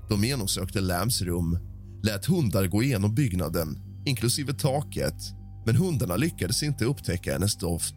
De 0.10 0.24
genomsökte 0.24 0.82
Lambs 0.82 1.22
rum, 1.22 1.60
lät 2.04 2.26
hundar 2.26 2.68
gå 2.68 2.84
igenom 2.84 3.16
byggnaden, 3.16 3.78
inklusive 4.06 4.54
taket 4.54 5.38
men 5.68 5.76
hundarna 5.76 6.16
lyckades 6.16 6.64
inte 6.64 6.86
upptäcka 6.86 7.34
hennes 7.34 7.56
doft. 7.56 7.96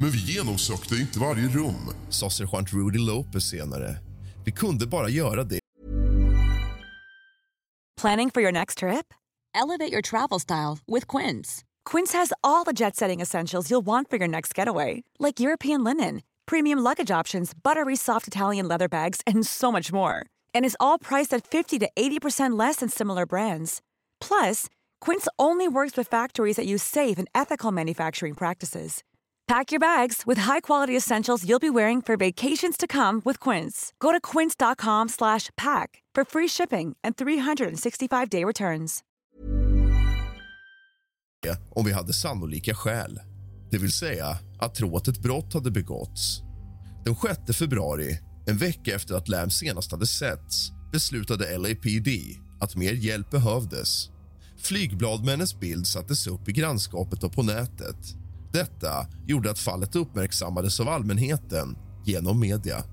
Men 0.00 0.10
vi 0.10 0.18
genomsökte 0.18 0.96
inte 0.96 1.18
varje 1.18 1.48
rum, 1.48 1.92
sa 2.08 2.30
sergeant 2.30 2.72
Rudy 2.72 2.98
Lopez 2.98 3.44
senare. 3.44 3.96
Vi 4.44 4.52
kunde 4.52 4.86
bara 4.86 5.08
göra 5.08 5.44
det. 5.44 5.58
Planning 8.00 8.30
for 8.30 8.42
your 8.42 8.52
next 8.52 8.78
trip? 8.78 9.14
Elevate 9.54 9.92
your 9.92 10.02
travel 10.02 10.40
style 10.40 10.78
with 10.86 11.16
Quince. 11.16 11.62
Quince 11.90 12.18
has 12.18 12.32
all 12.40 12.64
the 12.64 12.72
jet-setting 12.72 13.22
essentials 13.22 13.70
you'll 13.70 13.86
want 13.86 14.10
for 14.10 14.18
your 14.18 14.28
next 14.28 14.58
getaway, 14.58 15.02
like 15.18 15.44
European 15.44 15.84
linen, 15.84 16.20
premium 16.46 16.78
luggage 16.84 17.20
options, 17.20 17.52
buttery 17.54 17.96
soft 17.96 18.26
Italian 18.26 18.68
leather 18.68 18.88
bags, 18.88 19.20
and 19.26 19.46
so 19.46 19.72
much 19.72 19.92
more. 19.92 20.26
And 20.54 20.64
is 20.64 20.76
all 20.80 20.98
priced 20.98 21.34
at 21.34 21.46
50 21.46 21.78
to 21.80 21.90
80% 21.94 22.58
less 22.58 22.76
than 22.76 22.88
similar 22.88 23.26
brands. 23.26 23.82
Plus, 24.20 24.68
Quince 25.00 25.28
only 25.38 25.68
works 25.68 25.96
with 25.96 26.08
factories 26.08 26.56
that 26.56 26.66
use 26.66 26.82
safe 26.82 27.18
and 27.18 27.28
ethical 27.34 27.72
manufacturing 27.72 28.34
practices. 28.34 29.02
Pack 29.46 29.72
your 29.72 29.80
bags 29.80 30.22
with 30.24 30.38
high-quality 30.38 30.96
essentials 30.96 31.44
you'll 31.46 31.58
be 31.58 31.68
wearing 31.68 32.00
for 32.00 32.16
vacations 32.16 32.76
to 32.76 32.86
come 32.86 33.20
with 33.24 33.38
Quince. 33.40 33.92
Go 33.98 34.12
to 34.12 34.20
quince.com/pack 34.32 36.02
for 36.14 36.24
free 36.24 36.48
shipping 36.48 36.96
and 37.04 37.16
365-day 37.16 38.44
returns. 38.44 39.02
Om 41.76 41.84
vi 41.84 41.92
hade 41.92 42.12
sannolika 42.12 42.74
skäl, 42.74 43.20
det 43.70 43.78
vill 43.78 43.92
säga 43.92 44.38
att 44.58 44.74
tro 44.74 44.96
att 44.96 45.08
ett 45.08 45.18
brott 45.18 45.54
hade 45.54 45.70
begåtts. 45.70 46.42
Den 47.04 47.14
6 47.46 47.58
februari, 47.58 48.18
en 48.46 48.56
vecka 48.56 48.94
efter 48.94 49.14
att 49.14 49.28
Lam 49.28 49.50
senast 49.50 49.92
hade 49.92 50.06
setts, 50.06 50.72
beslutade 50.92 51.58
LAPD 51.58 52.08
att 52.60 52.76
mer 52.76 52.92
hjälp 52.92 53.30
behövdes 53.30 54.12
Flygblad 54.62 55.20
med 55.20 55.30
hennes 55.30 55.60
bild 55.60 55.86
sattes 55.86 56.26
upp 56.26 56.48
i 56.48 56.52
grannskapet 56.52 57.24
och 57.24 57.32
på 57.32 57.42
nätet. 57.42 58.16
Detta 58.52 59.06
gjorde 59.26 59.50
att 59.50 59.58
fallet 59.58 59.96
uppmärksammades 59.96 60.80
av 60.80 60.88
allmänheten 60.88 61.76
genom 62.04 62.40
media. 62.40 62.84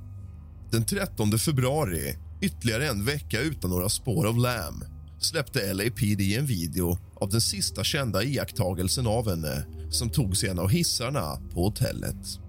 Den 0.72 0.86
13 0.86 1.40
februari, 1.40 2.16
ytterligare 2.42 2.88
en 2.88 3.06
vecka 3.06 3.42
utan 3.42 3.70
några 3.70 3.90
spår 3.90 4.28
av 4.28 4.38
Lam 4.38 4.84
släppte 5.20 5.74
LAPD 5.74 6.22
en 6.22 6.46
video 6.46 6.98
av 7.16 7.30
den 7.30 7.42
sista 7.42 7.84
kända 7.84 8.24
iakttagelsen 8.24 9.08
av 9.08 9.30
henne 9.30 9.66
som 9.92 10.10
togs 10.10 10.44
i 10.44 10.48
en 10.48 10.60
av 10.60 10.70
hissarna 10.70 11.38
på 11.54 11.64
hotellet. 11.64 12.49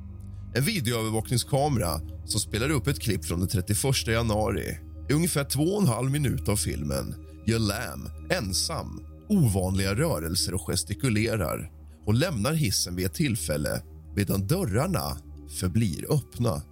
En 0.55 0.65
videoövervakningskamera 0.65 2.01
som 2.25 2.41
spelar 2.41 2.71
upp 2.71 2.87
ett 2.87 3.01
klipp 3.01 3.25
från 3.25 3.39
den 3.39 3.49
31 3.49 4.07
januari. 4.07 4.79
I 5.09 5.13
ungefär 5.13 5.45
två 5.45 5.63
och 5.63 5.83
en 5.83 5.89
halv 5.89 6.11
minut 6.11 6.49
av 6.49 6.57
filmen 6.57 7.15
gör 7.47 7.59
Lam 7.59 8.09
ensam 8.31 9.01
ovanliga 9.29 9.95
rörelser 9.95 10.55
och 10.55 10.67
gestikulerar 10.67 11.71
och 12.07 12.15
lämnar 12.15 12.53
hissen 12.53 12.97
vid 12.97 13.07
ett 13.07 13.15
tillfälle 13.15 13.83
medan 14.17 14.47
dörrarna 14.47 15.17
förblir 15.61 16.13
öppna. 16.13 16.63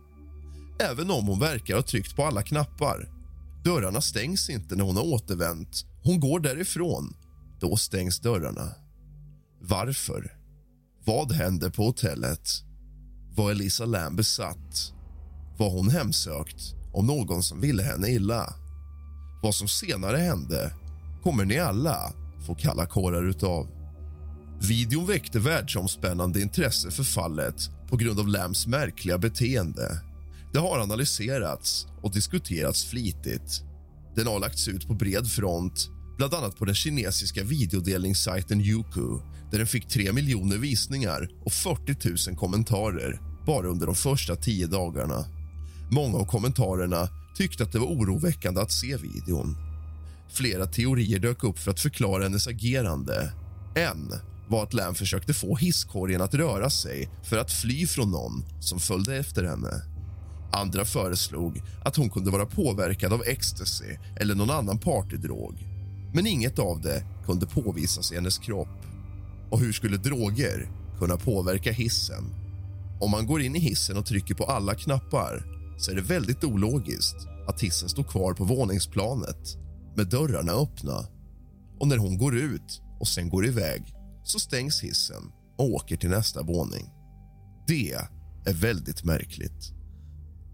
Även 0.80 1.11
om 1.11 1.26
hon 1.26 1.40
verkar 1.40 1.75
ha 1.75 1.82
tryckt 1.82 2.16
på 2.16 2.25
alla 2.25 2.42
knappar. 2.42 3.08
Dörrarna 3.64 4.00
stängs 4.00 4.50
inte 4.50 4.76
när 4.76 4.85
hon 4.85 4.97
har 4.97 5.04
återvänt. 5.04 5.85
Hon 6.02 6.20
går 6.20 6.40
därifrån. 6.40 7.16
Då 7.61 7.76
stängs 7.76 8.20
dörrarna. 8.20 8.75
Varför? 9.61 10.38
Vad 11.04 11.32
händer 11.32 11.70
på 11.70 11.85
hotellet? 11.85 12.67
Var 13.38 13.50
Elisa 13.50 13.85
Lam 13.85 14.16
besatt? 14.16 14.92
Var 15.59 15.71
hon 15.71 15.90
hemsökt 15.90 16.75
av 16.95 17.04
någon 17.04 17.42
som 17.42 17.61
ville 17.61 17.83
henne 17.83 18.09
illa? 18.09 18.54
Vad 19.42 19.54
som 19.54 19.68
senare 19.68 20.16
hände 20.16 20.75
kommer 21.23 21.45
ni 21.45 21.59
alla 21.59 22.12
få 22.46 22.55
kalla 22.55 22.87
kårar 22.87 23.29
utav. 23.29 23.68
Videon 24.68 25.07
väckte 25.07 25.38
världsomspännande 25.38 26.40
intresse 26.40 26.90
för 26.90 27.03
fallet 27.03 27.70
på 27.88 27.96
grund 27.96 28.20
av 28.20 28.29
Lams 28.29 28.66
märkliga 28.66 29.18
beteende. 29.18 30.01
Det 30.53 30.59
har 30.59 30.79
analyserats 30.79 31.87
och 32.03 32.12
diskuterats 32.12 32.85
flitigt. 32.85 33.62
Den 34.16 34.27
har 34.27 34.40
lagts 34.40 34.68
ut 34.68 34.88
på 34.88 34.94
bred 34.94 35.27
front, 35.27 35.88
bland 36.16 36.35
annat 36.35 36.57
på 36.57 36.64
den 36.64 36.74
kinesiska 36.74 37.44
videodelningssajten 37.44 38.61
Youku 38.61 39.18
där 39.51 39.59
den 39.59 39.66
fick 39.66 39.88
3 39.88 40.12
miljoner 40.12 40.57
visningar 40.57 41.29
och 41.44 41.53
40 41.53 42.29
000 42.29 42.38
kommentarer 42.38 43.28
bara 43.48 43.66
under 43.66 43.87
de 43.87 43.94
första 43.94 44.37
tio 44.37 44.66
dagarna. 44.66 45.24
Många 45.90 46.18
av 46.18 46.24
kommentarerna 46.24 47.08
tyckte 47.37 47.62
att 47.64 47.72
det 47.72 47.78
var 47.78 47.87
oroväckande 47.87 48.61
att 48.61 48.72
se 48.72 48.96
videon. 48.96 49.56
Flera 50.32 50.66
teorier 50.66 51.18
dök 51.18 51.44
upp 51.44 51.58
för 51.58 51.70
att 51.70 51.80
förklara 51.80 52.22
hennes 52.22 52.46
agerande. 52.46 53.32
En 53.74 54.12
var 54.48 54.62
att 54.62 54.74
Lam 54.74 54.94
försökte 54.94 55.34
få 55.34 55.56
hisskorgen 55.56 56.22
att 56.22 56.34
röra 56.34 56.70
sig 56.70 57.11
för 57.24 57.38
att 57.38 57.52
fly 57.52 57.87
från 57.87 58.11
någon 58.11 58.44
som 58.61 58.80
följde 58.80 59.16
efter 59.16 59.44
henne. 59.44 59.82
Andra 60.52 60.84
föreslog 60.84 61.62
att 61.84 61.96
hon 61.96 62.11
kunde 62.11 62.30
vara 62.30 62.46
påverkad 62.46 63.12
av 63.12 63.22
ecstasy 63.26 63.96
eller 64.16 64.34
någon 64.34 64.50
annan 64.50 64.78
partydrog. 64.78 65.54
Men 66.14 66.26
inget 66.26 66.58
av 66.58 66.80
det 66.80 67.04
kunde 67.26 67.46
påvisas 67.46 68.12
i 68.12 68.14
hennes 68.14 68.38
kropp. 68.38 68.78
Och 69.50 69.61
hur 69.61 69.72
skulle 69.72 69.96
droger 69.96 70.70
kunna 70.98 71.16
påverka 71.16 71.72
hissen? 71.72 72.47
Om 73.00 73.11
man 73.11 73.26
går 73.26 73.42
in 73.42 73.56
i 73.56 73.58
hissen 73.58 73.96
och 73.96 74.06
trycker 74.06 74.34
på 74.34 74.44
alla 74.44 74.74
knappar 74.74 75.44
så 75.78 75.90
är 75.90 75.94
det 75.94 76.02
väldigt 76.02 76.44
ologiskt 76.44 77.16
att 77.48 77.61
hissen 77.61 77.88
står 77.88 78.02
kvar 78.02 78.34
på 78.34 78.44
våningsplanet 78.44 79.56
med 79.96 80.08
dörrarna 80.08 80.52
öppna. 80.52 81.06
Och 81.80 81.88
när 81.88 81.96
hon 81.96 82.18
går 82.18 82.37
ut 82.37 82.82
och 83.00 83.08
sen 83.08 83.28
går 83.28 83.46
iväg 83.46 83.94
så 84.24 84.38
stängs 84.38 84.82
hissen 84.82 85.22
och 85.58 85.70
åker 85.70 85.96
till 85.96 86.11
nästa 86.11 86.42
våning. 86.42 86.90
Det 87.66 87.92
är 88.46 88.52
väldigt 88.52 89.04
märkligt. 89.04 89.72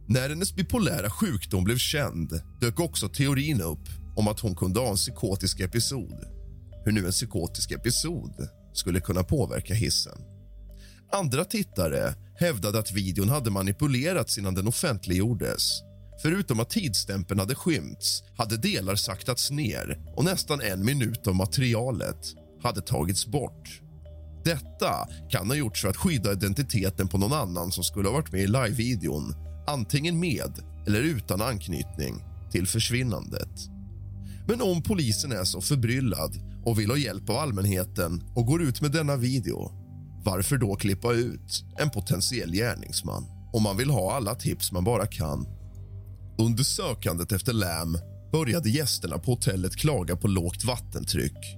När 0.09 0.29
hennes 0.29 0.55
bipolära 0.55 1.11
sjukdom 1.11 1.65
blev 1.65 1.77
känd 1.77 2.41
dök 2.61 2.81
också 2.81 3.09
teorin 3.09 3.61
upp 3.61 3.89
om 4.17 4.29
att 4.29 4.41
hon 4.41 4.57
kunde 4.57 4.81
ha 4.81 4.91
en 4.91 4.97
psykotisk 4.97 5.61
episod. 5.61 6.25
Hur 6.85 6.93
nu 6.93 7.07
en 7.07 7.13
psykotisk 7.13 7.71
episod 7.71 8.49
skulle 8.73 9.01
kunna 9.01 9.23
påverka 9.23 9.75
hissen. 9.75 10.34
Andra 11.15 11.45
tittare 11.45 12.15
hävdade 12.39 12.79
att 12.79 12.93
videon 12.93 13.29
hade 13.29 13.51
manipulerats 13.51 14.39
innan 14.39 14.55
den 14.55 14.69
offentliggjordes 14.69 15.83
Förutom 16.23 16.61
att 16.61 16.71
tidsstämpeln 16.71 17.41
hade 17.41 17.55
skymts 17.55 18.23
hade 18.37 18.57
delar 18.57 18.95
saktats 18.95 19.51
ner 19.51 19.99
och 20.17 20.25
nästan 20.25 20.61
en 20.61 20.85
minut 20.85 21.27
av 21.27 21.35
materialet 21.35 22.35
hade 22.63 22.81
tagits 22.81 23.27
bort. 23.27 23.81
Detta 24.45 25.09
kan 25.31 25.49
ha 25.49 25.57
gjorts 25.57 25.83
för 25.83 25.89
att 25.89 25.97
skydda 25.97 26.33
identiteten 26.33 27.09
på 27.09 27.19
någon 27.19 27.33
annan 27.33 27.73
som 27.73 27.85
skulle 27.85 28.09
ha 28.09 28.15
varit 28.15 28.33
med 28.33 28.41
i 28.41 28.47
live-videon 28.47 29.35
antingen 29.67 30.21
med 30.21 30.53
eller 30.87 31.03
utan 31.03 31.43
anknytning 31.43 32.25
till 32.51 32.67
försvinnandet. 32.67 33.69
Men 34.49 34.63
om 34.63 34.83
polisen 34.83 35.33
är 35.33 35.45
så 35.45 35.61
förbryllad 35.61 36.35
och 36.65 36.79
vill 36.79 36.91
ha 36.91 36.97
hjälp 36.97 37.31
av 37.31 37.37
allmänheten 37.37 38.23
och 38.35 38.47
går 38.47 38.63
ut 38.63 38.81
med 38.81 38.93
denna 38.93 39.17
video 39.17 39.84
varför 40.25 40.57
då 40.57 40.77
klippa 40.77 41.13
ut 41.13 41.65
en 41.79 41.91
potentiell 41.91 42.53
gärningsman 42.53 43.25
om 43.53 43.63
man 43.63 43.77
vill 43.77 43.91
ha 43.91 44.17
alla 44.17 44.35
tips 44.35 44.73
man 44.73 44.85
bara 44.85 45.07
kan? 45.07 45.47
Under 46.39 46.65
sökandet 46.65 47.33
efter 47.33 47.53
Lam 47.53 47.99
började 48.33 48.71
gästerna 48.71 49.19
på 49.19 49.31
hotellet 49.31 49.77
klaga 49.77 50.17
på 50.17 50.29
lågt 50.29 50.65
vattentryck. 50.65 51.57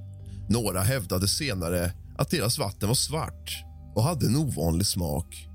Några 0.48 0.80
hävdade 0.80 1.28
senare 1.28 1.92
att 2.18 2.30
deras 2.30 2.58
vatten 2.58 2.88
var 2.88 2.94
svart 2.94 3.64
och 3.94 4.02
hade 4.02 4.26
en 4.26 4.36
ovanlig 4.36 4.86
smak. 4.86 5.48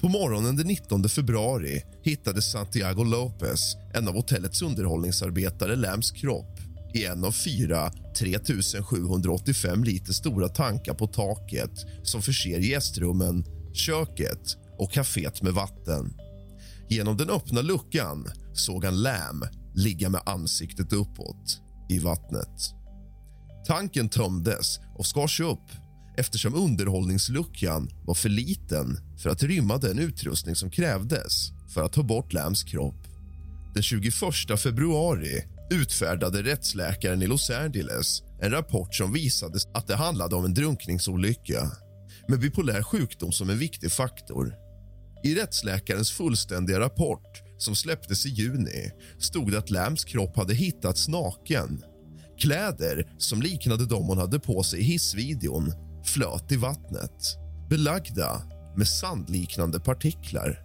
På 0.00 0.08
morgonen 0.08 0.56
den 0.56 0.66
19 0.66 1.08
februari 1.08 1.82
hittade 2.02 2.42
Santiago 2.42 3.04
Lopez, 3.04 3.76
en 3.94 4.08
av 4.08 4.14
hotellets 4.14 4.62
underhållningsarbetare, 4.62 5.76
Lams 5.76 6.10
kropp 6.10 6.53
i 6.94 7.04
en 7.04 7.24
av 7.24 7.32
fyra 7.32 7.92
3785 8.18 9.84
liter 9.84 10.12
stora 10.12 10.48
tankar 10.48 10.94
på 10.94 11.06
taket 11.06 11.86
som 12.02 12.22
förser 12.22 12.58
gästrummen, 12.58 13.44
köket 13.72 14.56
och 14.78 14.92
kaféet 14.92 15.42
med 15.42 15.52
vatten. 15.52 16.16
Genom 16.88 17.16
den 17.16 17.30
öppna 17.30 17.62
luckan 17.62 18.26
såg 18.54 18.84
han 18.84 19.02
Lam 19.02 19.44
ligga 19.74 20.08
med 20.08 20.20
ansiktet 20.26 20.92
uppåt 20.92 21.60
i 21.88 21.98
vattnet. 21.98 22.74
Tanken 23.66 24.08
tömdes 24.08 24.80
och 24.94 25.06
skars 25.06 25.40
upp 25.40 25.70
eftersom 26.16 26.54
underhållningsluckan 26.54 27.90
var 28.04 28.14
för 28.14 28.28
liten 28.28 28.98
för 29.22 29.30
att 29.30 29.42
rymma 29.42 29.78
den 29.78 29.98
utrustning 29.98 30.54
som 30.54 30.70
krävdes 30.70 31.50
för 31.74 31.82
att 31.82 31.92
ta 31.92 32.02
bort 32.02 32.32
Lams 32.32 32.62
kropp. 32.62 33.06
Den 33.74 33.82
21 33.82 34.14
februari 34.58 35.42
utfärdade 35.70 36.42
rättsläkaren 36.42 37.22
i 37.22 37.26
Los 37.26 37.50
Angeles 37.50 38.22
en 38.40 38.50
rapport 38.50 38.94
som 38.94 39.12
visade 39.12 39.58
att 39.74 39.86
det 39.86 39.96
handlade 39.96 40.36
om 40.36 40.44
en 40.44 40.54
drunkningsolycka 40.54 41.70
med 42.28 42.40
bipolär 42.40 42.82
sjukdom 42.82 43.32
som 43.32 43.50
en 43.50 43.58
viktig 43.58 43.92
faktor. 43.92 44.54
I 45.24 45.34
rättsläkarens 45.34 46.10
fullständiga 46.10 46.80
rapport 46.80 47.42
som 47.58 47.74
släpptes 47.74 48.26
i 48.26 48.28
juni 48.28 48.90
stod 49.18 49.50
det 49.50 49.58
att 49.58 49.70
Lambs 49.70 50.04
kropp 50.04 50.36
hade 50.36 50.54
hittats 50.54 51.08
naken. 51.08 51.82
Kläder 52.38 53.14
som 53.18 53.42
liknade 53.42 53.86
de 53.86 54.06
hon 54.06 54.18
hade 54.18 54.38
på 54.38 54.62
sig 54.62 54.80
i 54.80 54.82
hissvideon 54.82 55.72
flöt 56.04 56.52
i 56.52 56.56
vattnet 56.56 57.38
belagda 57.70 58.42
med 58.76 58.88
sandliknande 58.88 59.80
partiklar. 59.80 60.60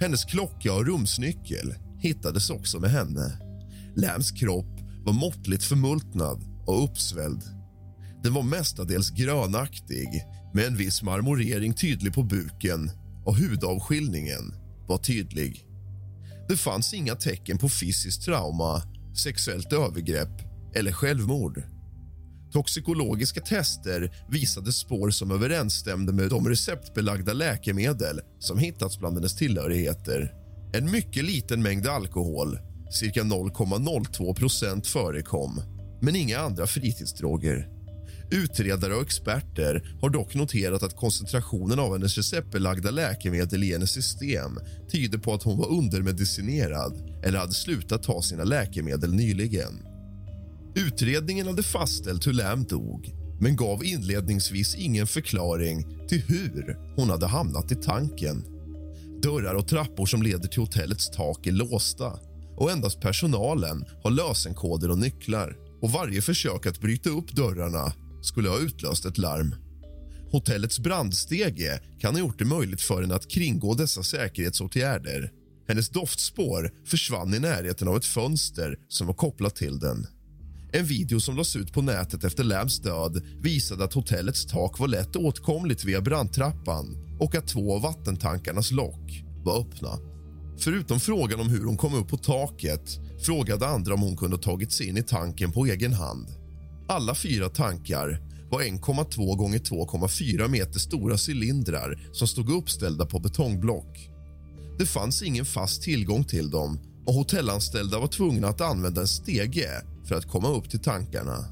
Hennes 0.00 0.24
klocka 0.24 0.72
och 0.72 0.86
rumsnyckel 0.86 1.74
hittades 2.00 2.50
också 2.50 2.80
med 2.80 2.90
henne. 2.90 3.47
Lambs 4.00 4.30
kropp 4.30 4.80
var 5.04 5.12
måttligt 5.12 5.64
förmultnad 5.64 6.42
och 6.66 6.84
uppsvälld. 6.84 7.42
Den 8.22 8.34
var 8.34 8.42
mestadels 8.42 9.10
grönaktig 9.10 10.08
med 10.54 10.64
en 10.64 10.76
viss 10.76 11.02
marmorering 11.02 11.74
tydlig 11.74 12.14
på 12.14 12.22
buken 12.22 12.90
och 13.24 13.36
hudavskiljningen 13.36 14.54
var 14.88 14.98
tydlig. 14.98 15.64
Det 16.48 16.56
fanns 16.56 16.94
inga 16.94 17.14
tecken 17.14 17.58
på 17.58 17.68
fysiskt 17.68 18.24
trauma, 18.24 18.82
sexuellt 19.24 19.72
övergrepp 19.72 20.42
eller 20.74 20.92
självmord. 20.92 21.62
Toxikologiska 22.52 23.40
tester 23.40 24.26
visade 24.30 24.72
spår 24.72 25.10
som 25.10 25.30
överensstämde 25.30 26.12
med 26.12 26.30
de 26.30 26.48
receptbelagda 26.48 27.32
läkemedel 27.32 28.20
som 28.38 28.58
hittats 28.58 28.98
bland 28.98 29.16
hennes 29.16 29.36
tillhörigheter. 29.36 30.32
En 30.72 30.90
mycket 30.90 31.24
liten 31.24 31.62
mängd 31.62 31.86
alkohol, 31.86 32.58
cirka 32.90 33.22
0,02 33.22 34.34
procent, 34.34 34.86
förekom 34.86 35.62
men 36.00 36.16
inga 36.16 36.38
andra 36.38 36.66
fritidsdroger. 36.66 37.68
Utredare 38.30 38.94
och 38.94 39.02
experter 39.02 39.96
har 40.00 40.10
dock 40.10 40.34
noterat 40.34 40.82
att 40.82 40.96
koncentrationen 40.96 41.78
av 41.78 41.92
hennes 41.92 42.16
receptbelagda 42.16 42.90
läkemedel 42.90 43.64
i 43.64 43.72
hennes 43.72 43.90
system 43.90 44.58
tyder 44.92 45.18
på 45.18 45.34
att 45.34 45.42
hon 45.42 45.58
var 45.58 45.68
undermedicinerad 45.68 47.20
eller 47.24 47.38
hade 47.38 47.54
slutat 47.54 48.02
ta 48.02 48.22
sina 48.22 48.44
läkemedel 48.44 49.14
nyligen. 49.14 49.82
Utredningen 50.74 51.46
hade 51.46 51.62
fastställt 51.62 52.26
hur 52.26 52.32
Lam 52.32 52.64
dog 52.64 53.14
men 53.40 53.56
gav 53.56 53.84
inledningsvis 53.84 54.74
ingen 54.74 55.06
förklaring 55.06 56.06
till 56.08 56.22
hur 56.22 56.76
hon 56.96 57.10
hade 57.10 57.26
hamnat 57.26 57.72
i 57.72 57.74
tanken. 57.74 58.44
Dörrar 59.22 59.54
och 59.54 59.68
trappor 59.68 60.06
som 60.06 60.22
leder 60.22 60.48
till 60.48 60.60
hotellets 60.60 61.10
tak 61.10 61.46
är 61.46 61.52
låsta 61.52 62.18
och 62.58 62.70
endast 62.70 63.00
personalen 63.00 63.84
har 64.02 64.10
lösenkoder 64.10 64.90
och 64.90 64.98
nycklar. 64.98 65.56
Och 65.82 65.90
Varje 65.90 66.22
försök 66.22 66.66
att 66.66 66.80
bryta 66.80 67.10
upp 67.10 67.32
dörrarna 67.32 67.92
skulle 68.22 68.48
ha 68.48 68.58
utlöst 68.58 69.04
ett 69.04 69.18
larm. 69.18 69.54
Hotellets 70.30 70.78
brandstege 70.78 71.80
kan 72.00 72.14
ha 72.14 72.20
gjort 72.20 72.38
det 72.38 72.44
möjligt 72.44 72.82
för 72.82 73.02
henne 73.02 73.14
att 73.14 73.30
kringgå 73.30 73.74
dessa 73.74 74.02
säkerhetsåtgärder. 74.02 75.32
Hennes 75.68 75.88
doftspår 75.88 76.70
försvann 76.86 77.34
i 77.34 77.38
närheten 77.38 77.88
av 77.88 77.96
ett 77.96 78.04
fönster 78.04 78.76
som 78.88 79.06
var 79.06 79.14
kopplat 79.14 79.56
till 79.56 79.78
den. 79.78 80.06
En 80.72 80.84
video 80.84 81.20
som 81.20 81.34
lades 81.36 81.56
ut 81.56 81.72
på 81.72 81.82
nätet 81.82 82.24
efter 82.24 82.44
Lambs 82.44 82.78
död 82.78 83.22
visade 83.40 83.84
att 83.84 83.92
hotellets 83.92 84.46
tak 84.46 84.78
var 84.78 84.88
lätt 84.88 85.16
åtkomligt 85.16 85.84
via 85.84 86.00
brandtrappan 86.00 87.16
och 87.20 87.34
att 87.34 87.48
två 87.48 87.74
av 87.74 87.82
vattentankarnas 87.82 88.70
lock 88.70 89.24
var 89.44 89.60
öppna. 89.60 90.07
Förutom 90.58 91.00
frågan 91.00 91.40
om 91.40 91.48
hur 91.48 91.64
hon 91.64 91.76
kom 91.76 91.94
upp 91.94 92.08
på 92.08 92.16
taket 92.16 92.98
frågade 93.26 93.66
andra 93.66 93.94
om 93.94 94.00
hon 94.00 94.16
kunde 94.16 94.36
ha 94.36 94.42
tagit 94.42 94.72
sig 94.72 94.88
in 94.88 94.96
i 94.96 95.02
tanken 95.02 95.52
på 95.52 95.66
egen 95.66 95.92
hand. 95.92 96.28
Alla 96.88 97.14
fyra 97.14 97.48
tankar 97.48 98.22
var 98.50 98.60
1,2 98.60 99.36
gånger 99.36 99.58
2,4 99.58 100.48
meter 100.48 100.78
stora 100.78 101.16
cylindrar 101.28 102.08
som 102.12 102.28
stod 102.28 102.50
uppställda 102.50 103.06
på 103.06 103.18
betongblock. 103.18 104.10
Det 104.78 104.86
fanns 104.86 105.22
ingen 105.22 105.44
fast 105.44 105.82
tillgång 105.82 106.24
till 106.24 106.50
dem 106.50 106.80
och 107.06 107.14
hotellanställda 107.14 107.98
var 107.98 108.06
tvungna 108.06 108.48
att 108.48 108.60
använda 108.60 109.00
en 109.00 109.08
stege 109.08 109.70
för 110.04 110.14
att 110.14 110.28
komma 110.28 110.48
upp 110.48 110.70
till 110.70 110.80
tankarna. 110.82 111.44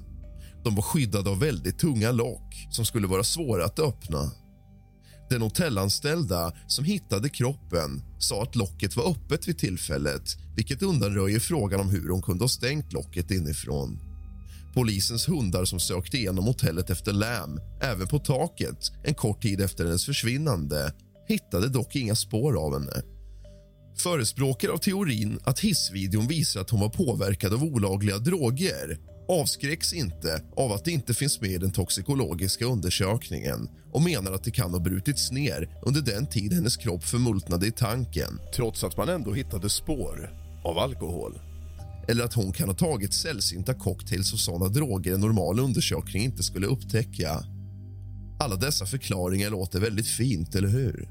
De 0.64 0.74
var 0.74 0.82
skyddade 0.82 1.30
av 1.30 1.40
väldigt 1.40 1.78
tunga 1.78 2.12
lock 2.12 2.66
som 2.70 2.84
skulle 2.84 3.06
vara 3.06 3.24
svåra 3.24 3.64
att 3.64 3.78
öppna. 3.78 4.30
Den 5.30 5.42
hotellanställda 5.42 6.52
som 6.66 6.84
hittade 6.84 7.28
kroppen 7.28 8.02
sa 8.18 8.42
att 8.42 8.56
locket 8.56 8.96
var 8.96 9.10
öppet 9.10 9.48
vid 9.48 9.58
tillfället 9.58 10.22
vilket 10.56 10.82
undanröjer 10.82 11.40
frågan 11.40 11.80
om 11.80 11.88
hur 11.88 12.08
hon 12.08 12.22
kunde 12.22 12.44
ha 12.44 12.48
stängt 12.48 12.92
locket 12.92 13.30
inifrån. 13.30 13.98
Polisens 14.74 15.28
hundar 15.28 15.64
som 15.64 15.80
sökte 15.80 16.16
igenom 16.16 16.44
hotellet 16.44 16.90
efter 16.90 17.12
Lam, 17.12 17.60
även 17.82 18.08
på 18.08 18.18
taket 18.18 18.92
en 19.04 19.14
kort 19.14 19.42
tid 19.42 19.60
efter 19.60 19.84
hennes 19.84 20.06
försvinnande 20.06 20.92
hittade 21.28 21.68
dock 21.68 21.96
inga 21.96 22.14
spår 22.14 22.56
av 22.56 22.72
henne. 22.72 23.02
Förespråkare 23.98 24.72
av 24.72 24.78
teorin 24.78 25.38
att 25.44 25.60
hissvideon 25.60 26.26
visar 26.26 26.60
att 26.60 26.70
hon 26.70 26.80
var 26.80 26.88
påverkad 26.88 27.54
av 27.54 27.64
olagliga 27.64 28.18
droger 28.18 28.98
avskräcks 29.28 29.92
inte 29.92 30.42
av 30.56 30.72
att 30.72 30.84
det 30.84 30.90
inte 30.90 31.14
finns 31.14 31.40
med 31.40 31.50
i 31.50 31.58
den 31.58 31.72
toxikologiska 31.72 32.64
undersökningen 32.64 33.68
och 33.92 34.02
menar 34.02 34.32
att 34.32 34.44
det 34.44 34.50
kan 34.50 34.72
ha 34.72 34.80
brutits 34.80 35.30
ner 35.30 35.78
under 35.82 36.00
den 36.00 36.26
tid 36.26 36.52
hennes 36.52 36.76
kropp 36.76 37.04
förmultnade 37.04 37.66
i 37.66 37.72
tanken 37.72 38.40
trots 38.54 38.84
att 38.84 38.96
man 38.96 39.08
ändå 39.08 39.32
hittade 39.32 39.70
spår 39.70 40.30
av 40.64 40.78
alkohol. 40.78 41.38
Eller 42.08 42.24
att 42.24 42.34
hon 42.34 42.52
kan 42.52 42.68
ha 42.68 42.76
tagit 42.76 43.14
sällsynta 43.14 43.74
cocktails 43.74 44.32
och 44.32 44.38
såna 44.38 44.68
droger 44.68 45.14
en 45.14 45.20
normal 45.20 45.60
undersökning 45.60 46.22
inte 46.22 46.42
skulle 46.42 46.66
upptäcka. 46.66 47.44
Alla 48.40 48.56
dessa 48.56 48.86
förklaringar 48.86 49.50
låter 49.50 49.80
väldigt 49.80 50.08
fint, 50.08 50.54
eller 50.54 50.68
hur? 50.68 51.08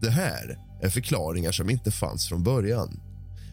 Det 0.00 0.10
här 0.10 0.58
är 0.82 0.90
förklaringar 0.90 1.52
som 1.52 1.70
inte 1.70 1.90
fanns 1.90 2.28
från 2.28 2.42
början. 2.42 3.00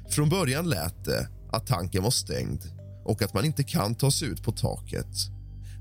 Från 0.10 0.30
början 0.30 0.70
lät 0.70 1.06
det 1.06 1.28
att 1.52 1.68
tanken 1.68 2.04
var 2.04 2.12
stängd 2.12 2.79
och 3.10 3.22
att 3.22 3.34
man 3.34 3.45
inte 3.45 3.63
kan 3.63 3.95
ta 3.95 4.12
sig 4.12 4.28
ut 4.28 4.43
på 4.43 4.52
taket. 4.52 5.08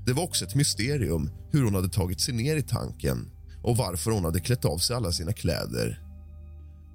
Det 0.05 0.13
var 0.13 0.23
också 0.23 0.45
ett 0.45 0.55
mysterium 0.55 1.31
hur 1.51 1.63
hon 1.63 1.75
hade 1.75 1.89
tagit 1.89 2.21
sig 2.21 2.33
ner 2.33 2.55
i 2.55 2.61
tanken 2.61 3.31
och 3.63 3.77
varför 3.77 4.11
hon 4.11 4.25
hade 4.25 4.39
klätt 4.39 4.65
av 4.65 4.77
sig 4.77 4.95
alla 4.95 5.11
sina 5.11 5.33
kläder. 5.33 6.01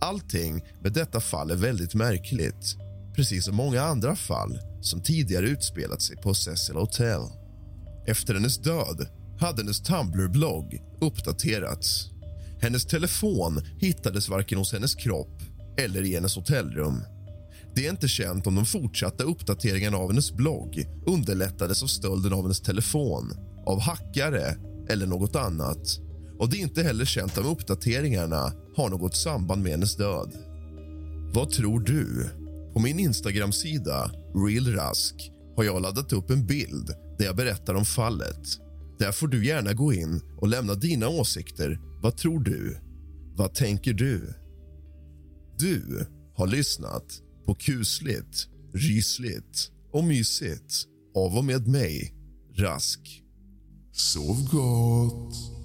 Allting 0.01 0.62
med 0.83 0.92
detta 0.92 1.20
fall 1.20 1.51
är 1.51 1.57
väldigt 1.57 1.94
märkligt 1.94 2.77
precis 3.16 3.44
som 3.44 3.57
många 3.57 3.83
andra 3.83 4.16
fall 4.16 4.59
som 4.81 5.03
tidigare 5.03 5.47
utspelat 5.47 6.03
sig 6.03 6.16
på 6.16 6.35
Cecil 6.35 6.77
Hotel. 6.77 7.20
Efter 8.07 8.35
hennes 8.35 8.59
död 8.59 9.09
hade 9.40 9.62
hennes 9.62 9.83
Tumblr-blogg 9.83 10.83
uppdaterats. 11.01 12.11
Hennes 12.61 12.87
telefon 12.87 13.62
hittades 13.79 14.29
varken 14.29 14.59
hos 14.59 14.73
hennes 14.73 14.94
kropp 14.94 15.42
eller 15.79 16.03
i 16.03 16.14
hennes 16.14 16.37
hotellrum. 16.37 17.03
Det 17.75 17.87
är 17.87 17.91
inte 17.91 18.09
känt 18.09 18.47
om 18.47 18.55
de 18.55 18.67
fortsatta 18.67 19.25
uppdateringarna 19.25 19.97
av 19.97 20.11
hennes 20.11 20.33
blogg 20.33 20.85
underlättades 21.07 21.83
av 21.83 21.87
stölden 21.87 22.33
av 22.33 22.43
hennes 22.43 22.61
telefon, 22.61 23.33
av 23.67 23.81
hackare 23.81 24.57
eller 24.89 25.07
något 25.07 25.37
annat. 25.37 26.01
Och 26.39 26.51
Det 26.51 26.57
är 26.57 26.61
inte 26.61 26.83
heller 26.83 27.05
känt 27.05 27.39
om 27.39 27.47
uppdateringarna 27.47 28.53
har 28.77 28.91
något 28.91 29.17
samband 29.17 29.63
med 29.63 29.73
hennes 29.73 29.97
död. 29.97 30.33
Vad 31.35 31.51
tror 31.51 31.81
du? 31.81 32.31
På 32.75 32.81
min 32.81 32.99
Instagram-sida, 32.99 34.11
realrask, 34.35 35.31
har 35.57 35.65
jag 35.65 35.83
laddat 35.83 36.13
upp 36.13 36.31
en 36.31 36.47
bild 36.47 36.95
där 37.19 37.25
jag 37.25 37.37
berättar 37.37 37.75
om 37.75 37.85
fallet. 37.85 38.43
Där 38.99 39.13
får 39.13 39.29
du 39.29 39.47
gärna 39.47 39.73
gå 39.73 39.93
in 39.93 40.21
och 40.41 40.49
lämna 40.49 40.75
dina 40.75 41.09
åsikter. 41.09 41.81
Vad 42.03 42.17
tror 42.17 42.41
du? 42.41 42.79
Vad 43.37 43.55
tänker 43.55 43.93
du? 43.93 44.35
Du 45.59 46.07
har 46.37 46.47
lyssnat 46.47 47.05
på 47.46 47.54
kusligt, 47.54 48.48
rysligt 48.74 49.70
och 49.92 50.04
mysigt 50.04 50.87
av 51.14 51.37
och 51.37 51.44
med 51.44 51.68
mig, 51.68 52.14
Rask. 52.57 53.22
Sov 53.92 54.48
gott. 54.50 55.63